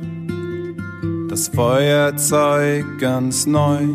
[1.29, 3.87] das Feuerzeug ganz neu.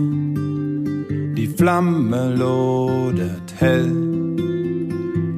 [1.36, 3.92] Die Flamme lodert hell,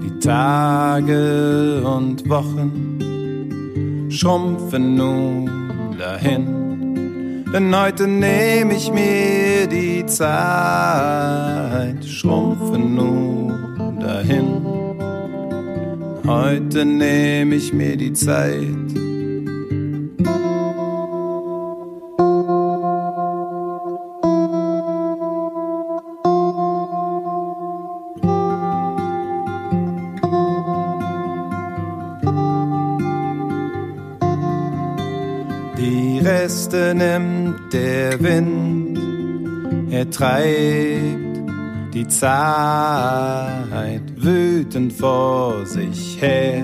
[0.02, 5.50] die Tage und Wochen schrumpfen nun
[5.98, 7.44] dahin.
[7.52, 14.65] Denn heute nehme ich mir die Zeit, schrumpfen nun dahin.
[16.26, 18.56] Heute nehme ich mir die Zeit.
[35.78, 38.98] Die Reste nimmt der Wind,
[39.92, 46.62] er treibt die Zeit wütend vor sich her,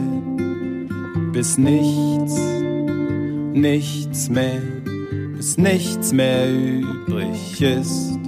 [1.33, 2.37] bis nichts,
[3.55, 4.61] nichts mehr,
[5.37, 8.19] bis nichts mehr übrig ist,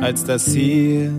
[0.00, 1.12] als das hier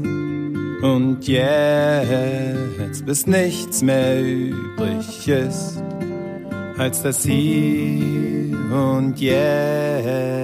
[0.84, 5.82] und jetzt, bis nichts mehr übrig ist
[6.82, 10.42] als das Hier und Jetzt.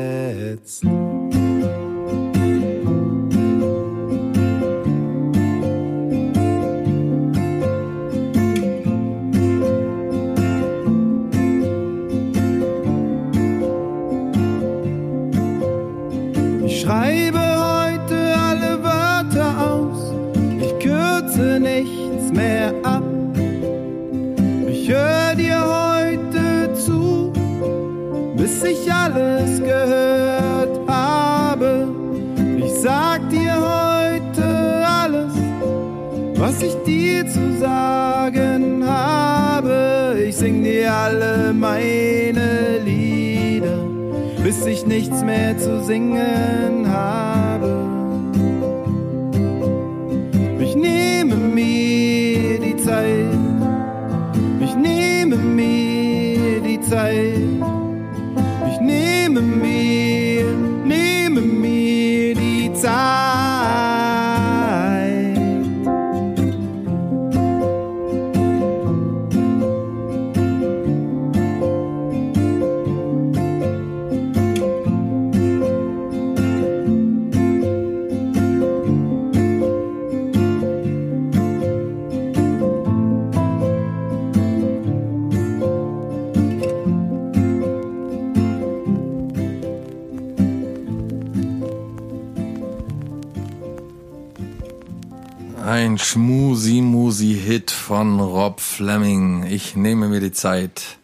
[100.27, 100.97] Die Zeit.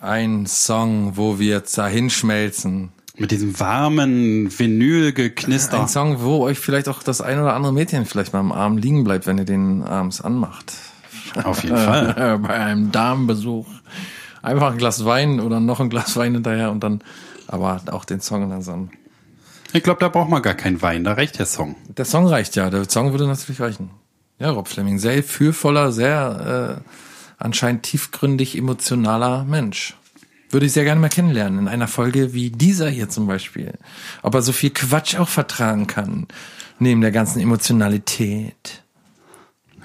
[0.00, 2.90] Ein Song, wo wir dahin schmelzen.
[3.16, 5.80] Mit diesem warmen Vinylgeknister.
[5.80, 8.76] Ein Song, wo euch vielleicht auch das ein oder andere Mädchen vielleicht mal am Arm
[8.76, 10.72] liegen bleibt, wenn ihr den abends anmacht.
[11.42, 12.38] Auf jeden Fall.
[12.42, 13.66] Bei einem Damenbesuch.
[14.40, 17.02] Einfach ein Glas Wein oder noch ein Glas Wein hinterher und dann
[17.48, 18.90] aber auch den Song langsam.
[19.72, 21.74] Ich glaube, da braucht man gar keinen Wein, da reicht der Song.
[21.88, 23.90] Der Song reicht ja, der Song würde natürlich reichen.
[24.38, 27.07] Ja, Rob Fleming, sehr fühlvoller, sehr äh,
[27.38, 29.94] anscheinend tiefgründig emotionaler Mensch.
[30.50, 33.74] Würde ich sehr gerne mal kennenlernen in einer Folge wie dieser hier zum Beispiel.
[34.22, 36.26] Ob er so viel Quatsch auch vertragen kann,
[36.78, 38.82] neben der ganzen Emotionalität.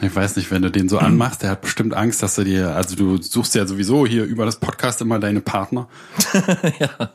[0.01, 2.75] Ich weiß nicht, wenn du den so anmachst, der hat bestimmt Angst, dass er dir,
[2.75, 5.87] also du suchst ja sowieso hier über das Podcast immer deine Partner.
[6.79, 7.11] ja.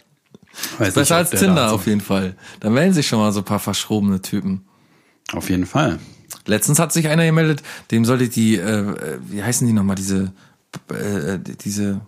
[0.78, 2.34] Weiß Besser nicht, als der Tinder auf jeden Fall.
[2.60, 4.64] Da melden sich schon mal so ein paar verschrobene Typen.
[5.32, 5.98] Auf jeden Fall.
[6.46, 10.32] Letztens hat sich einer gemeldet, dem sollte die, äh, wie heißen die nochmal, diese,
[10.90, 12.00] äh, diese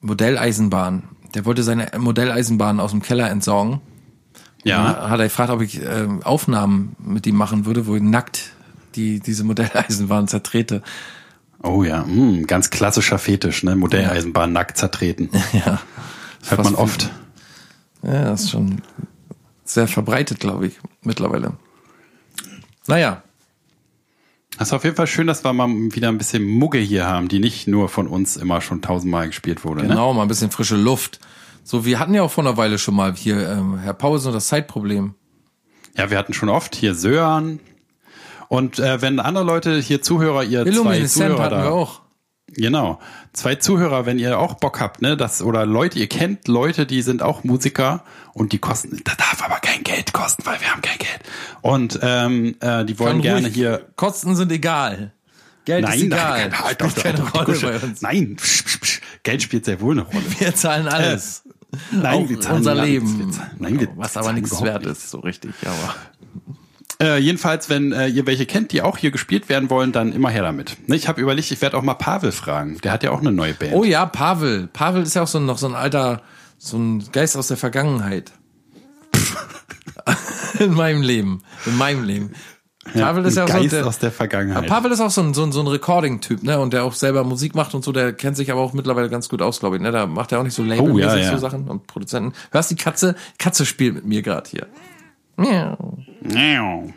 [0.00, 1.04] Modelleisenbahn.
[1.34, 3.80] Der wollte seine Modelleisenbahn aus dem Keller entsorgen.
[4.64, 5.08] Ja.
[5.08, 8.52] Hat er gefragt, ob ich äh, Aufnahmen mit ihm machen würde, wo ich nackt
[8.94, 10.82] die, diese Modelleisenbahn zertrete.
[11.62, 13.76] Oh ja, mh, ganz klassischer Fetisch, ne?
[13.76, 15.30] Modelleisenbahn nackt zertreten.
[15.52, 15.80] Ja.
[16.48, 17.10] Hört man oft.
[18.02, 18.80] Ja, das ist schon
[19.64, 21.54] sehr verbreitet, glaube ich, mittlerweile.
[22.88, 23.22] Naja,
[24.58, 27.28] Das ist auf jeden Fall schön, dass wir mal wieder ein bisschen Mugge hier haben,
[27.28, 29.82] die nicht nur von uns immer schon tausendmal gespielt wurde.
[29.82, 29.88] Ne?
[29.88, 31.20] genau, mal ein bisschen frische Luft.
[31.62, 34.34] So, wir hatten ja auch vor einer Weile schon mal hier ähm, Herr Pause und
[34.34, 35.14] das Zeitproblem.
[35.96, 37.60] Ja, wir hatten schon oft hier Sören.
[38.48, 42.00] Und äh, wenn andere Leute hier Zuhörer, ihr zwei Illuminescent Zuhörer hatten da, wir auch.
[42.54, 42.98] Genau.
[43.32, 47.02] Zwei Zuhörer, wenn ihr auch Bock habt, ne, das, oder Leute, ihr kennt Leute, die
[47.02, 50.82] sind auch Musiker und die kosten, das darf aber kein Geld kosten, weil wir haben
[50.82, 51.20] kein Geld.
[51.60, 53.86] Und ähm, äh, die wollen Kann gerne ruhig- hier.
[53.96, 55.12] Kosten sind egal.
[55.66, 56.38] Geld ist Nein, egal.
[56.48, 58.00] nein, halt Spielt doch, keine doch, doch, Rolle bei uns.
[58.02, 59.00] Nein, psch, psch, psch.
[59.22, 60.24] Geld spielt sehr wohl eine Rolle.
[60.38, 61.42] Wir zahlen alles.
[61.92, 63.30] Nein, auch wir zahlen unser Leben.
[63.30, 65.50] zahlen- nein, wir was aber nichts wert ist, so richtig.
[65.66, 65.94] Aber
[67.00, 70.30] Äh, jedenfalls, wenn äh, ihr welche kennt, die auch hier gespielt werden wollen, dann immer
[70.30, 70.76] her damit.
[70.88, 72.78] Ne, ich habe überlegt, ich werde auch mal Pavel fragen.
[72.82, 73.74] Der hat ja auch eine neue Band.
[73.74, 74.66] Oh ja, Pavel.
[74.72, 76.22] Pavel ist ja auch so ein, noch so ein alter,
[76.58, 78.32] so ein Geist aus der Vergangenheit.
[80.58, 81.42] in meinem Leben.
[81.66, 82.32] In meinem Leben.
[82.92, 84.64] Pavel ist ja auch so Geist der, aus der Vergangenheit.
[84.64, 86.58] Ja, Pavel ist auch so ein, so ein, so ein Recording-Typ, ne?
[86.58, 89.28] Und der auch selber Musik macht und so, der kennt sich aber auch mittlerweile ganz
[89.28, 89.82] gut aus, glaube ich.
[89.82, 89.92] Ne?
[89.92, 91.30] Da macht er auch nicht so labelmäßig Oh, ja, ja.
[91.32, 92.32] so Sachen und Produzenten.
[92.50, 93.14] Hörst die Katze?
[93.38, 94.66] Katze spielt mit mir gerade hier.
[95.38, 95.98] Miau.
[96.22, 96.92] Miau.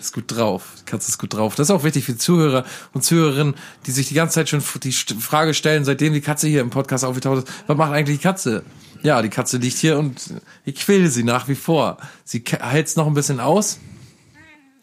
[0.00, 0.72] Ist gut drauf.
[0.80, 1.54] Die Katze ist gut drauf.
[1.56, 3.54] Das ist auch wichtig für Zuhörer und Zuhörerinnen,
[3.86, 7.04] die sich die ganze Zeit schon die Frage stellen, seitdem die Katze hier im Podcast
[7.04, 8.64] aufgetaucht ist, was macht eigentlich die Katze?
[9.02, 10.34] Ja, die Katze liegt hier und
[10.64, 11.98] ich quäle sie nach wie vor.
[12.24, 13.78] Sie hält es noch ein bisschen aus.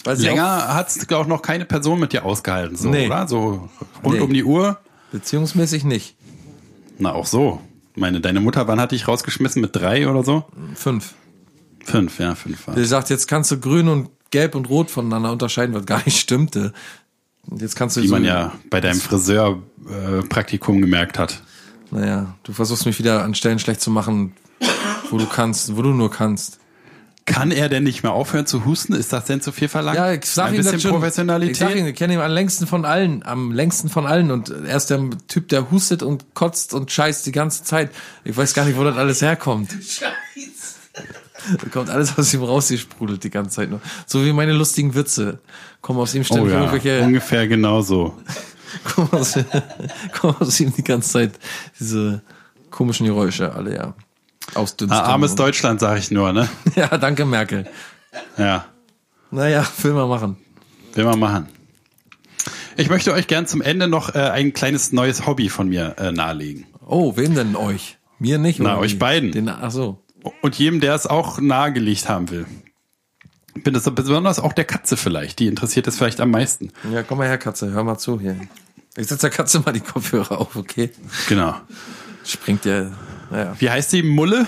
[0.06, 3.08] Länger hat's auch noch keine Person mit dir ausgehalten, so, Nee.
[3.08, 3.28] oder?
[3.28, 3.70] So
[4.04, 4.22] rund Nee.
[4.22, 4.80] um die Uhr.
[5.12, 6.16] beziehungsmäßig nicht.
[7.00, 7.60] Na, auch so.
[7.96, 9.62] Meine, deine Mutter, wann hat dich rausgeschmissen?
[9.62, 10.46] Mit drei oder so?
[10.76, 11.14] Fünf.
[11.88, 12.76] Fünf, ja, fünf war.
[12.76, 16.20] Der sagt, jetzt kannst du grün und gelb und rot voneinander unterscheiden, was gar nicht
[16.20, 16.74] stimmte.
[17.50, 21.42] Und jetzt kannst du Wie so, man ja bei deinem Friseur-Praktikum äh, gemerkt hat.
[21.92, 24.34] naja, du versuchst mich wieder an Stellen schlecht zu machen,
[25.10, 26.60] wo du kannst, wo du nur kannst.
[27.26, 28.94] Kann er denn nicht mehr aufhören zu husten?
[28.94, 29.98] Ist das denn zu viel verlangt?
[29.98, 30.92] Ja, ich sag Ein ihm bisschen das schon.
[30.92, 31.52] Professionalität.
[31.52, 34.50] Ich sag ihm, ich kenne ihn am längsten von allen, am längsten von allen und
[34.50, 37.92] er ist der Typ, der hustet und kotzt und scheißt die ganze Zeit.
[38.26, 39.72] Ich weiß gar nicht, wo das alles herkommt.
[41.62, 43.82] Da kommt alles aus ihm rausgesprudelt die ganze Zeit nur.
[44.06, 45.40] So wie meine lustigen Witze.
[45.82, 48.18] Kommen aus ihm oh ständig ja, irgendwelche, ungefähr genauso.
[48.96, 49.38] kommen aus,
[50.20, 51.34] kommen aus ihm die ganze Zeit
[51.80, 52.22] diese
[52.70, 53.94] komischen Geräusche alle, ja.
[54.54, 54.98] Ausdünstung.
[54.98, 56.50] Ah, armes Deutschland, sag ich nur, ne?
[56.76, 57.68] Ja, danke Merkel.
[58.38, 58.66] Ja,
[59.30, 60.38] Naja, will mal machen.
[60.94, 61.48] will man machen.
[62.78, 66.12] Ich möchte euch gern zum Ende noch äh, ein kleines neues Hobby von mir äh,
[66.12, 66.66] nahelegen.
[66.86, 67.98] Oh, wem denn euch?
[68.20, 68.60] Mir nicht?
[68.60, 68.98] Na, euch wie?
[68.98, 69.32] beiden.
[69.32, 70.04] Den, ach so.
[70.42, 72.46] Und jedem, der es auch nahegelegt haben will.
[73.64, 75.40] Bin das besonders auch der Katze vielleicht.
[75.40, 76.72] Die interessiert es vielleicht am meisten.
[76.92, 78.40] Ja, komm mal her, Katze, hör mal zu hier.
[78.96, 80.92] Ich setze der Katze mal die Kopfhörer auf, okay?
[81.28, 81.56] Genau.
[82.24, 82.92] Springt der,
[83.32, 83.56] naja.
[83.60, 84.04] Wie heißt die?
[84.04, 84.46] Mulle?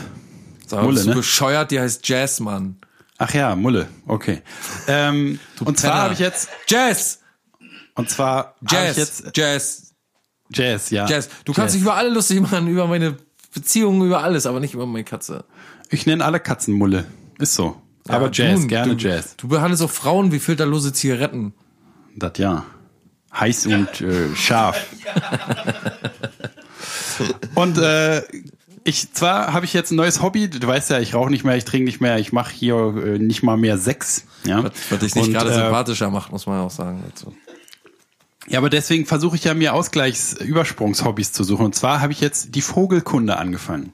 [0.66, 1.16] Sag, Mulle, ne?
[1.16, 2.78] bescheuert, die heißt Jazzmann.
[3.18, 3.88] Ach ja, Mulle.
[4.08, 4.42] Okay.
[4.88, 6.04] Ähm, und zwar Penner.
[6.04, 7.20] habe ich jetzt, Jazz!
[7.96, 8.98] und zwar Jazz!
[8.98, 9.94] jetzt Jazz!
[10.52, 11.08] Jazz, ja.
[11.08, 11.30] Jazz!
[11.46, 13.18] Du kannst dich über alle lustig machen, über meine
[13.54, 15.44] Beziehungen, über alles, aber nicht über meine Katze.
[15.90, 17.06] Ich nenne alle Katzen Mulle.
[17.40, 17.82] Ist so.
[18.08, 19.36] Aber Ja, Jazz, du, gerne du, Jazz.
[19.38, 21.54] Du behandelst auch Frauen wie filterlose Zigaretten.
[22.16, 22.66] Das ja.
[23.34, 24.88] Heiß und äh, scharf.
[27.56, 28.24] und äh,
[28.84, 30.50] ich zwar habe ich jetzt ein neues Hobby.
[30.50, 33.20] Du weißt ja, ich rauche nicht mehr, ich trinke nicht mehr, ich mache hier äh,
[33.20, 34.26] nicht mal mehr Sex.
[34.46, 37.04] Ja, Was, was dich nicht gerade äh, sympathischer macht, muss man auch sagen.
[37.08, 37.36] dazu.
[38.48, 41.66] Ja, aber deswegen versuche ich ja mir Ausgleichsübersprungshobbys zu suchen.
[41.66, 43.92] Und zwar habe ich jetzt die Vogelkunde angefangen.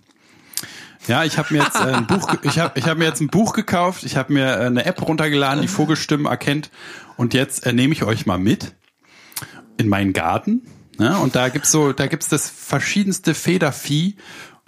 [1.07, 3.27] Ja, ich habe mir jetzt äh, ein Buch, ich habe ich hab mir jetzt ein
[3.27, 6.71] Buch gekauft, ich habe mir äh, eine App runtergeladen, die Vogelstimmen erkennt.
[7.17, 8.73] Und jetzt äh, nehme ich euch mal mit
[9.77, 10.61] in meinen Garten.
[10.97, 11.17] Ne?
[11.19, 14.15] Und da gibt's so, da gibt's das verschiedenste Federvieh.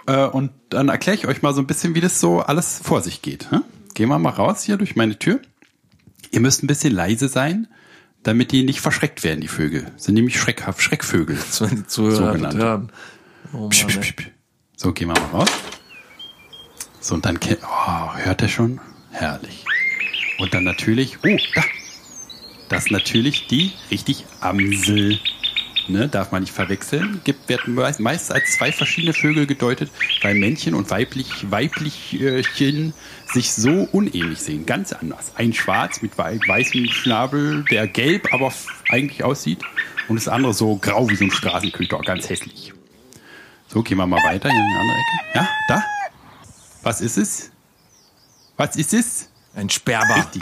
[0.06, 3.02] Äh, und dann erkläre ich euch mal so ein bisschen, wie das so alles vor
[3.02, 3.52] sich geht.
[3.52, 3.64] Ne?
[3.94, 5.40] Gehen wir mal raus hier durch meine Tür.
[6.32, 7.68] Ihr müsst ein bisschen leise sein,
[8.24, 9.92] damit die nicht verschreckt werden, die Vögel.
[9.98, 11.36] Sind nämlich schreckhaft, Schreckvögel.
[11.36, 12.92] Das die Zuhörer So genannt.
[13.54, 14.32] Oh Psch, psch, psch.
[14.76, 15.50] So, gehen wir mal raus.
[17.08, 18.82] So, und dann, oh, hört er schon?
[19.12, 19.64] Herrlich.
[20.40, 21.64] Und dann natürlich, oh, da.
[22.68, 25.18] Das ist natürlich die richtig Amsel.
[25.88, 27.22] Ne, darf man nicht verwechseln.
[27.24, 29.90] Gibt, werden meist, als zwei verschiedene Vögel gedeutet,
[30.22, 32.92] weil Männchen und weiblich, Weiblichchen
[33.32, 34.66] sich so unähnlich sehen.
[34.66, 35.32] Ganz anders.
[35.36, 38.52] Ein schwarz mit wei weißem Schnabel, der gelb aber
[38.90, 39.60] eigentlich aussieht.
[40.10, 42.00] Und das andere so grau wie so ein Straßenköter.
[42.00, 42.74] Ganz hässlich.
[43.70, 45.36] So, gehen wir mal weiter in die andere Ecke.
[45.36, 45.97] Ja, da.
[46.88, 47.52] Was ist es?
[48.56, 49.28] Was ist es?
[49.54, 50.16] Ein Sperber.
[50.16, 50.42] Richtig.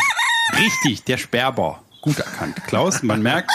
[0.55, 1.81] Richtig, der Sperber.
[2.01, 2.63] Gut erkannt.
[2.67, 3.49] Klaus, man merkt.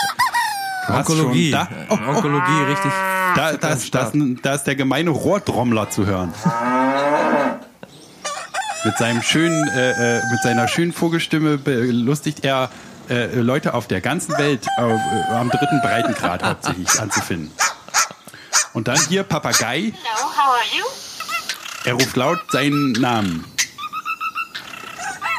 [0.89, 1.53] Onkologie.
[1.53, 2.91] Da, oh, oh, Onkologie, richtig.
[3.37, 6.35] da, da, ist, da, ist, da ist der gemeine Rohrtrommler zu hören.
[8.85, 12.71] Mit seinem schönen, äh, äh, mit seiner schönen Vogelstimme belustigt er
[13.09, 14.83] äh, Leute auf der ganzen Welt äh,
[15.33, 17.53] am dritten Breitengrad hauptsächlich anzufinden.
[18.73, 19.93] Und dann hier Papagei.
[19.93, 21.10] Hello, how are you?
[21.85, 23.45] Er ruft laut seinen Namen.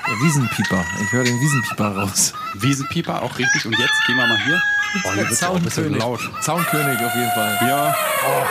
[0.07, 0.83] Der Wiesenpieper.
[1.03, 2.33] Ich höre den Wiesenpieper raus.
[2.55, 3.65] Wiesenpieper auch richtig.
[3.65, 4.61] Und jetzt gehen wir mal hier.
[5.03, 6.19] Oh, hier laut.
[6.41, 7.59] Zaunkönig auf jeden Fall.
[7.61, 7.95] Ja.
[8.27, 8.45] Oh,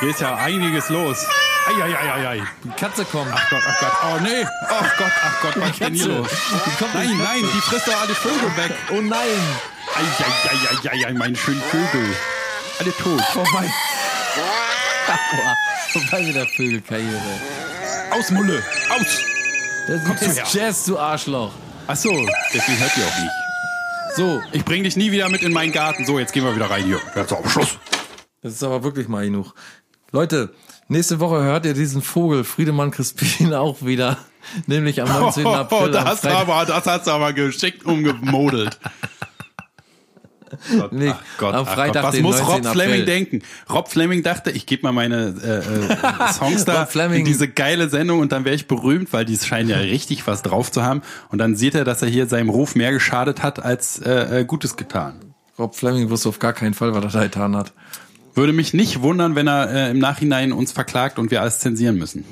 [0.00, 1.26] hier ist ja einiges los.
[1.66, 2.42] Eieieiei.
[2.62, 3.30] Die Katze kommt.
[3.34, 3.92] Ach Gott, ach Gott.
[4.04, 4.46] Oh nee.
[4.68, 6.28] Ach Gott, ach Gott, was ist denn hier los?
[6.94, 8.72] Nein, nein, die frisst doch alle Vögel weg.
[8.92, 9.42] Oh nein.
[10.84, 12.16] Eieieiei, meine schönen Vögel.
[12.78, 13.20] Alle tot.
[13.32, 13.68] Vorbei.
[15.08, 15.54] Aua.
[15.92, 17.20] Vorbei mit der Vögelkarriere.
[18.10, 18.62] Aus, Mulle.
[18.90, 19.20] Aus.
[19.88, 20.46] Das Kommst ist her?
[20.52, 21.52] Jazz, du Arschloch.
[21.86, 22.10] Ach so,
[22.52, 23.32] deswegen hört ihr auch nicht.
[24.16, 26.04] So, Ich bring dich nie wieder mit in meinen Garten.
[26.06, 27.00] So, jetzt gehen wir wieder rein hier.
[27.14, 27.76] Jetzt auf Schluss.
[28.42, 29.54] das ist aber wirklich mal genug.
[30.10, 30.54] Leute,
[30.88, 34.16] nächste Woche hört ihr diesen Vogel Friedemann Crispin auch wieder.
[34.66, 35.46] Nämlich am 19.
[35.46, 35.78] April.
[35.86, 36.48] am das, hast du Freitag.
[36.48, 38.78] aber, das hast du aber geschickt umgemodelt.
[40.78, 42.54] Gott, Nee, am Freitag, Was den muss 19.
[42.64, 43.04] Rob Fleming April.
[43.04, 43.42] denken?
[43.70, 47.20] Rob Fleming dachte, ich gebe mal meine äh, äh, Songs da Fleming.
[47.20, 50.42] in diese geile Sendung und dann wäre ich berühmt, weil die scheinen ja richtig was
[50.42, 51.02] drauf zu haben.
[51.30, 54.44] Und dann sieht er, dass er hier seinem Ruf mehr geschadet hat als äh, äh,
[54.44, 55.34] Gutes getan.
[55.58, 57.72] Rob Fleming wusste auf gar keinen Fall, was er da getan hat.
[58.34, 61.96] Würde mich nicht wundern, wenn er äh, im Nachhinein uns verklagt und wir alles zensieren
[61.96, 62.24] müssen.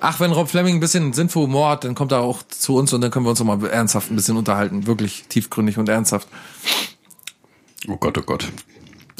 [0.00, 2.76] Ach, wenn Rob Fleming ein bisschen Sinn für Humor hat, dann kommt er auch zu
[2.76, 4.86] uns und dann können wir uns noch mal ernsthaft ein bisschen unterhalten.
[4.86, 6.28] Wirklich tiefgründig und ernsthaft.
[7.86, 8.48] Oh Gott, oh Gott.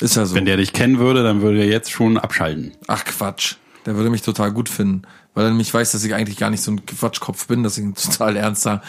[0.00, 0.34] Ist ja so.
[0.34, 2.72] Wenn der dich kennen würde, dann würde er jetzt schon abschalten.
[2.86, 3.56] Ach Quatsch.
[3.86, 5.02] Der würde mich total gut finden,
[5.34, 7.84] weil er nämlich weiß, dass ich eigentlich gar nicht so ein Quatschkopf bin, dass ich
[7.84, 8.82] ein total ernster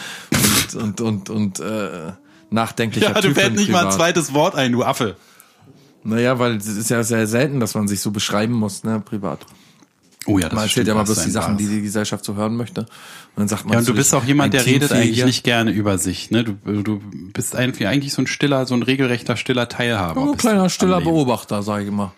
[0.74, 2.12] und und und, und äh,
[2.50, 3.94] nachdenklicher Ja, du Typ fällt bin nicht mal ein privat.
[3.94, 5.16] zweites Wort ein, du Affe.
[6.02, 9.40] Naja, weil es ist ja sehr selten, dass man sich so beschreiben muss, ne, privat.
[10.26, 12.54] Oh ja, das Man erzählt ja mal bloß die Sachen, die die Gesellschaft so hören
[12.56, 12.82] möchte.
[12.82, 12.88] Und
[13.36, 15.96] dann sagt man Ja, und du bist auch jemand, der redet eigentlich nicht gerne über
[15.98, 16.30] sich.
[16.30, 16.44] Ne?
[16.44, 17.00] Du, du
[17.32, 20.20] bist eigentlich, so ein stiller, so ein regelrechter stiller Teilhaber.
[20.22, 21.00] So ein kleiner stiller.
[21.00, 22.12] Beobachter, sage ich immer.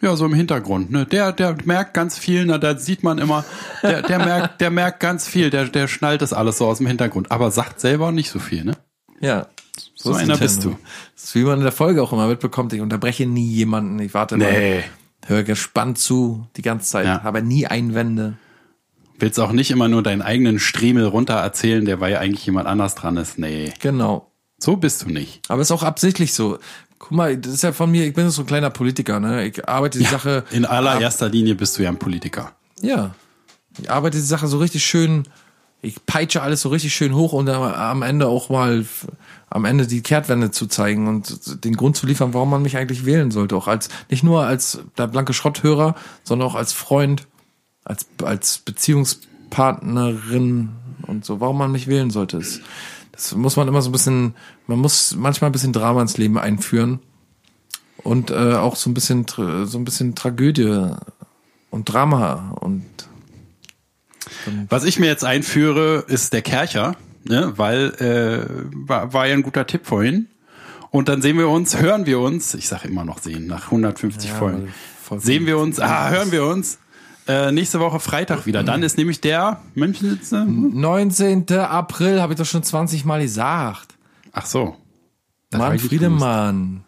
[0.00, 0.90] Ja, so im Hintergrund.
[0.90, 1.04] Ne?
[1.06, 3.44] Der, der merkt ganz viel, na, da sieht man immer,
[3.82, 6.86] der, der merkt, der merkt ganz viel, der, der schnallt das alles so aus dem
[6.86, 8.72] Hintergrund, aber sagt selber nicht so viel, ne?
[9.20, 9.48] Ja.
[9.94, 10.78] So ist einer bist du.
[11.14, 12.72] Das ist wie man in der Folge auch immer mitbekommt.
[12.72, 13.98] Ich unterbreche nie jemanden.
[13.98, 14.44] Ich warte Nee.
[14.44, 14.84] mal.
[15.26, 17.06] Höre gespannt zu die ganze Zeit.
[17.06, 17.22] Ja.
[17.22, 18.34] Habe nie Einwände.
[19.18, 22.94] Willst auch nicht immer nur deinen eigenen Striemel runter erzählen, der weil eigentlich jemand anders
[22.94, 23.38] dran ist.
[23.38, 24.30] Nee, Genau.
[24.58, 25.42] so bist du nicht.
[25.48, 26.58] Aber ist auch absichtlich so.
[26.98, 29.46] Guck mal, das ist ja von mir, ich bin so ein kleiner Politiker, ne?
[29.46, 30.44] Ich arbeite die Sache.
[30.50, 32.52] In allererster Linie bist du ja ein Politiker.
[32.82, 33.14] Ja.
[33.80, 35.24] Ich arbeite die Sache so richtig schön,
[35.82, 38.84] ich peitsche alles so richtig schön hoch und am Ende auch mal
[39.50, 43.04] am Ende die Kehrtwende zu zeigen und den Grund zu liefern, warum man mich eigentlich
[43.04, 43.56] wählen sollte.
[43.56, 47.26] Auch als, nicht nur als der blanke Schrotthörer, sondern auch als Freund,
[47.84, 50.68] als, als Beziehungspartnerin
[51.02, 52.38] und so, warum man mich wählen sollte.
[52.38, 52.60] Das,
[53.10, 54.36] das muss man immer so ein bisschen,
[54.68, 57.00] man muss manchmal ein bisschen Drama ins Leben einführen
[57.96, 60.92] und äh, auch so ein bisschen, so ein bisschen Tragödie
[61.70, 62.84] und Drama und
[64.68, 66.94] Was ich mir jetzt einführe, ist der Kercher,
[67.24, 67.52] ne?
[67.56, 70.26] weil äh, war, war ja ein guter Tipp vorhin.
[70.90, 74.30] Und dann sehen wir uns, hören wir uns, ich sage immer noch sehen, nach 150
[74.30, 74.74] Ja, Folgen,
[75.18, 76.78] sehen wir uns, ah, hören wir uns
[77.28, 78.64] äh, nächste Woche Freitag wieder.
[78.64, 80.44] Dann ist nämlich der Münchensitze.
[80.44, 81.48] 19.
[81.52, 83.94] April, habe ich doch schon 20 Mal gesagt.
[84.32, 84.76] Ach so.
[85.52, 86.84] Mann, ich nicht Friedemann.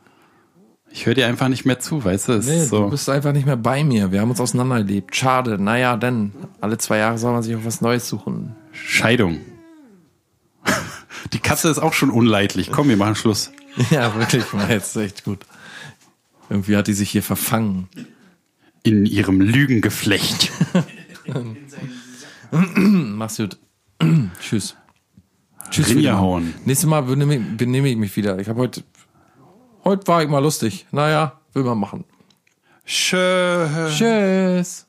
[0.90, 2.32] Ich höre dir einfach nicht mehr zu, weißt du?
[2.38, 2.84] Nee, so.
[2.84, 4.12] du bist einfach nicht mehr bei mir.
[4.12, 5.14] Wir haben uns auseinandergelebt.
[5.16, 5.58] Schade.
[5.62, 8.54] Naja, denn alle zwei Jahre soll man sich auch was Neues suchen.
[8.72, 9.38] Scheidung.
[11.32, 12.70] Die Katze ist auch schon unleidlich.
[12.70, 13.50] Komm, wir machen Schluss.
[13.90, 14.70] Ja, wirklich mal.
[14.70, 15.46] Jetzt echt gut.
[16.50, 17.88] Irgendwie hat die sich hier verfangen.
[18.82, 20.50] In ihrem Lügengeflecht.
[22.50, 23.56] Mach's gut.
[24.40, 24.76] Tschüss.
[25.70, 25.88] Tschüss.
[25.88, 26.52] Rinja hauen.
[26.64, 28.38] Nächstes Mal benehme, benehme ich mich wieder.
[28.38, 28.82] Ich habe heute,
[29.84, 30.86] heute war ich mal lustig.
[30.90, 32.04] Naja, will man machen.
[32.84, 33.70] Schön.
[33.88, 34.86] Tschüss.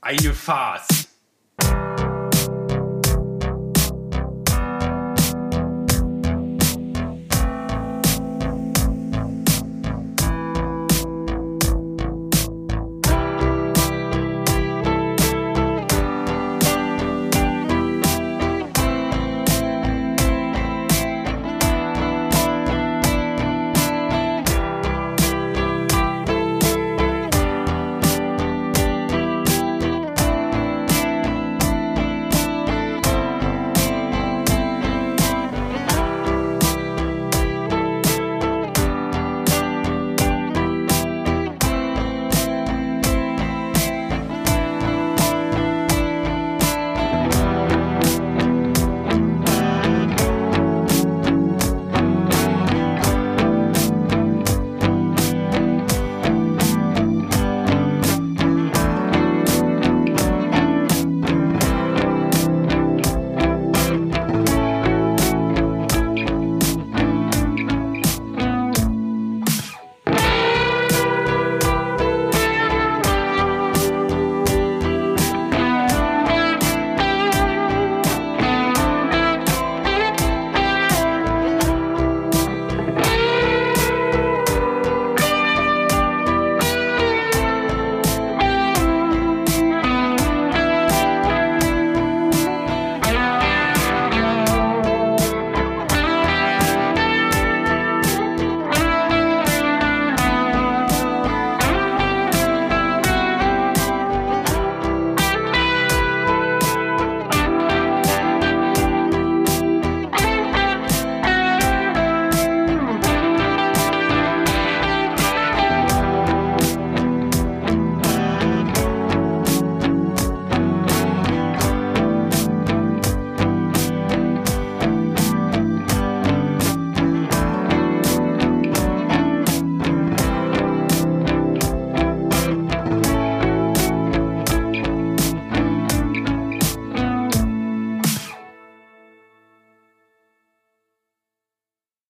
[0.00, 1.01] Eine Farce.